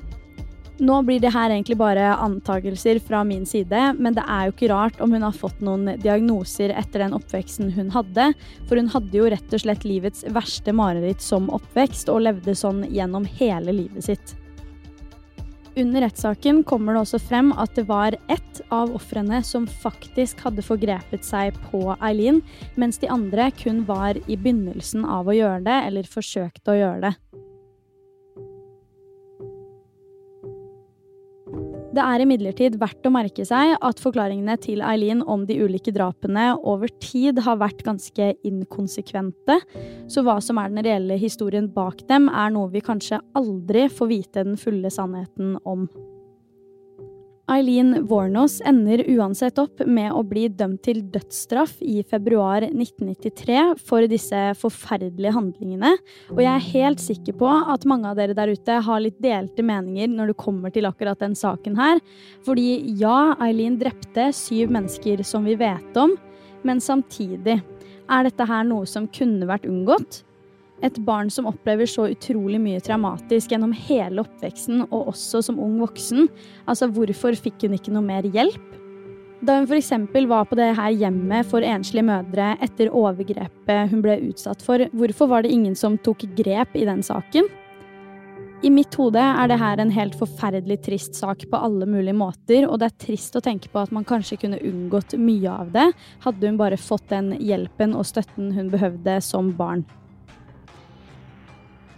Nå 0.77 0.99
blir 1.07 1.21
det 1.23 1.31
her 1.33 1.49
egentlig 1.49 1.77
bare 1.79 2.11
antakelser 2.21 2.99
fra 3.01 3.23
min 3.25 3.47
side, 3.49 3.79
men 3.97 4.13
det 4.13 4.25
er 4.29 4.45
jo 4.45 4.53
ikke 4.53 4.69
rart 4.69 4.99
om 5.01 5.15
hun 5.15 5.25
har 5.25 5.33
fått 5.33 5.63
noen 5.65 5.95
diagnoser 6.03 6.75
etter 6.75 7.01
den 7.01 7.15
oppveksten 7.17 7.71
hun 7.73 7.89
hadde, 7.95 8.27
for 8.67 8.77
hun 8.77 8.91
hadde 8.93 9.17
jo 9.17 9.29
rett 9.31 9.55
og 9.55 9.63
slett 9.63 9.87
livets 9.87 10.27
verste 10.35 10.75
mareritt 10.75 11.23
som 11.23 11.47
oppvekst, 11.49 12.11
og 12.13 12.27
levde 12.27 12.53
sånn 12.59 12.83
gjennom 12.91 13.25
hele 13.39 13.73
livet 13.79 14.11
sitt. 14.11 14.35
Under 15.77 16.01
rettssaken 16.01 16.63
kommer 16.65 16.95
det 16.95 17.03
også 17.03 17.19
frem 17.21 17.51
at 17.53 17.75
det 17.77 17.83
var 17.85 18.15
ett 18.33 18.61
av 18.73 18.95
ofrene 18.97 19.43
som 19.45 19.67
faktisk 19.69 20.39
hadde 20.41 20.63
forgrepet 20.65 21.21
seg 21.21 21.53
på 21.69 21.83
Eileen, 22.01 22.39
mens 22.81 22.97
de 22.97 23.11
andre 23.13 23.51
kun 23.53 23.83
var 23.85 24.17
i 24.25 24.39
begynnelsen 24.39 25.05
av 25.05 25.29
å 25.29 25.35
gjøre 25.37 25.61
det, 25.67 25.75
eller 25.91 26.09
forsøkte 26.09 26.73
å 26.73 26.79
gjøre 26.79 27.03
det. 27.05 27.13
Det 31.95 32.03
er 32.03 32.21
imidlertid 32.21 32.75
verdt 32.81 33.07
å 33.07 33.11
merke 33.13 33.45
seg 33.47 33.77
at 33.79 34.01
forklaringene 34.03 34.57
til 34.59 34.81
Eileen 34.83 35.21
om 35.23 35.45
de 35.47 35.55
ulike 35.63 35.93
drapene 35.95 36.49
over 36.59 36.91
tid 37.03 37.39
har 37.45 37.61
vært 37.61 37.85
ganske 37.87 38.33
inkonsekvente, 38.47 39.55
så 40.11 40.23
hva 40.25 40.37
som 40.43 40.59
er 40.59 40.73
den 40.73 40.83
reelle 40.83 41.17
historien 41.21 41.69
bak 41.71 42.03
dem, 42.11 42.27
er 42.27 42.51
noe 42.53 42.69
vi 42.73 42.83
kanskje 42.83 43.21
aldri 43.39 43.87
får 43.87 44.11
vite 44.11 44.45
den 44.49 44.59
fulle 44.59 44.91
sannheten 44.93 45.55
om. 45.63 45.87
Eileen 47.47 48.07
Warnos 48.09 48.57
ender 48.67 49.05
uansett 49.07 49.55
opp 49.61 49.79
med 49.87 50.11
å 50.11 50.19
bli 50.27 50.49
dømt 50.51 50.81
til 50.83 50.97
dødsstraff 51.13 51.77
i 51.79 52.01
februar 52.03 52.65
1993 52.67 53.61
for 53.87 54.03
disse 54.11 54.41
forferdelige 54.59 55.31
handlingene, 55.31 55.93
og 56.33 56.41
jeg 56.43 56.51
er 56.51 56.67
helt 56.73 57.05
sikker 57.05 57.37
på 57.39 57.47
at 57.47 57.87
mange 57.87 58.11
av 58.11 58.19
dere 58.19 58.35
der 58.35 58.51
ute 58.51 58.81
har 58.83 58.99
litt 58.99 59.15
delte 59.23 59.63
meninger 59.63 60.11
når 60.11 60.33
det 60.33 60.37
kommer 60.43 60.75
til 60.75 60.89
akkurat 60.91 61.23
den 61.23 61.39
saken 61.39 61.79
her. 61.79 62.03
Fordi 62.43 62.81
ja, 62.99 63.37
Eileen 63.39 63.79
drepte 63.79 64.27
syv 64.35 64.75
mennesker 64.75 65.23
som 65.23 65.47
vi 65.47 65.55
vet 65.55 66.03
om, 66.03 66.17
men 66.67 66.83
samtidig 66.83 67.61
er 68.11 68.27
dette 68.27 68.51
her 68.51 68.67
noe 68.67 68.83
som 68.91 69.07
kunne 69.07 69.47
vært 69.47 69.71
unngått? 69.71 70.25
Et 70.85 70.97
barn 71.01 71.29
som 71.33 71.47
opplever 71.49 71.89
så 71.89 72.05
utrolig 72.11 72.59
mye 72.61 72.81
traumatisk 72.85 73.53
gjennom 73.53 73.73
hele 73.73 74.21
oppveksten, 74.21 74.83
og 74.91 75.13
også 75.13 75.41
som 75.47 75.61
ung 75.63 75.79
voksen. 75.81 76.27
Altså, 76.69 76.89
hvorfor 76.93 77.37
fikk 77.39 77.65
hun 77.65 77.77
ikke 77.79 77.93
noe 77.95 78.05
mer 78.05 78.27
hjelp? 78.29 78.75
Da 79.45 79.59
hun 79.59 79.67
f.eks. 79.69 79.91
var 80.29 80.47
på 80.49 80.57
det 80.57 80.71
her 80.77 80.93
hjemmet 80.97 81.45
for 81.49 81.65
enslige 81.65 82.05
mødre 82.07 82.55
etter 82.65 82.89
overgrepet 82.89 83.91
hun 83.91 84.01
ble 84.01 84.17
utsatt 84.31 84.63
for, 84.65 84.81
hvorfor 84.97 85.29
var 85.29 85.45
det 85.45 85.53
ingen 85.53 85.75
som 85.77 85.97
tok 86.01 86.25
grep 86.37 86.73
i 86.73 86.85
den 86.89 87.03
saken? 87.05 87.49
I 88.65 88.71
mitt 88.73 88.95
hode 88.97 89.21
er 89.21 89.51
det 89.51 89.59
her 89.61 89.77
en 89.77 89.93
helt 89.93 90.15
forferdelig 90.17 90.79
trist 90.87 91.19
sak 91.19 91.45
på 91.51 91.59
alle 91.61 91.85
mulige 91.85 92.17
måter, 92.17 92.65
og 92.65 92.79
det 92.81 92.89
er 92.89 93.03
trist 93.03 93.37
å 93.37 93.43
tenke 93.45 93.69
på 93.69 93.83
at 93.83 93.93
man 93.93 94.07
kanskje 94.07 94.39
kunne 94.41 94.61
unngått 94.65 95.13
mye 95.21 95.53
av 95.53 95.69
det, 95.75 95.85
hadde 96.25 96.49
hun 96.49 96.57
bare 96.57 96.81
fått 96.81 97.05
den 97.13 97.35
hjelpen 97.37 97.93
og 97.93 98.09
støtten 98.09 98.49
hun 98.57 98.73
behøvde 98.73 99.19
som 99.21 99.53
barn. 99.59 99.85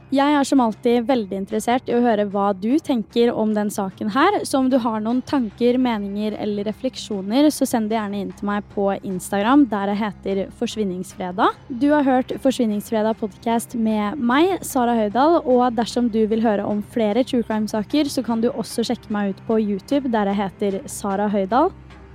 Jeg 0.10 0.34
er 0.34 0.46
som 0.48 0.62
alltid 0.64 1.04
veldig 1.06 1.38
interessert 1.38 1.90
i 1.90 1.94
å 1.94 2.00
høre 2.02 2.24
hva 2.34 2.48
du 2.58 2.72
tenker 2.82 3.30
om 3.30 3.52
den 3.54 3.70
saken 3.70 4.10
her. 4.16 4.40
Så 4.42 4.58
om 4.58 4.66
du 4.72 4.80
har 4.82 5.04
noen 5.06 5.20
tanker, 5.22 5.78
meninger 5.78 6.34
eller 6.34 6.66
refleksjoner, 6.66 7.52
så 7.54 7.68
send 7.70 7.92
det 7.92 8.00
gjerne 8.00 8.24
inn 8.24 8.32
til 8.34 8.50
meg 8.50 8.66
på 8.74 8.88
Instagram, 9.06 9.68
der 9.70 9.92
jeg 9.92 10.00
heter 10.00 10.42
Forsvinningsfredag. 10.58 11.60
Du 11.70 11.92
har 11.94 12.08
hørt 12.08 12.34
Forsvinningsfredag 12.42 13.20
podkast 13.22 13.78
med 13.78 14.18
meg, 14.18 14.56
Sara 14.66 14.98
Høydahl, 14.98 15.44
og 15.46 15.78
dersom 15.78 16.10
du 16.10 16.24
vil 16.32 16.42
høre 16.42 16.66
om 16.66 16.82
flere 16.96 17.22
true 17.22 17.46
crime-saker, 17.46 18.10
så 18.10 18.26
kan 18.26 18.42
du 18.42 18.50
også 18.50 18.88
sjekke 18.90 19.14
meg 19.14 19.36
ut 19.36 19.46
på 19.46 19.62
YouTube, 19.62 20.10
der 20.10 20.34
jeg 20.34 20.42
heter 20.42 20.82
Sara 20.90 21.30
Høydahl. 21.30 21.70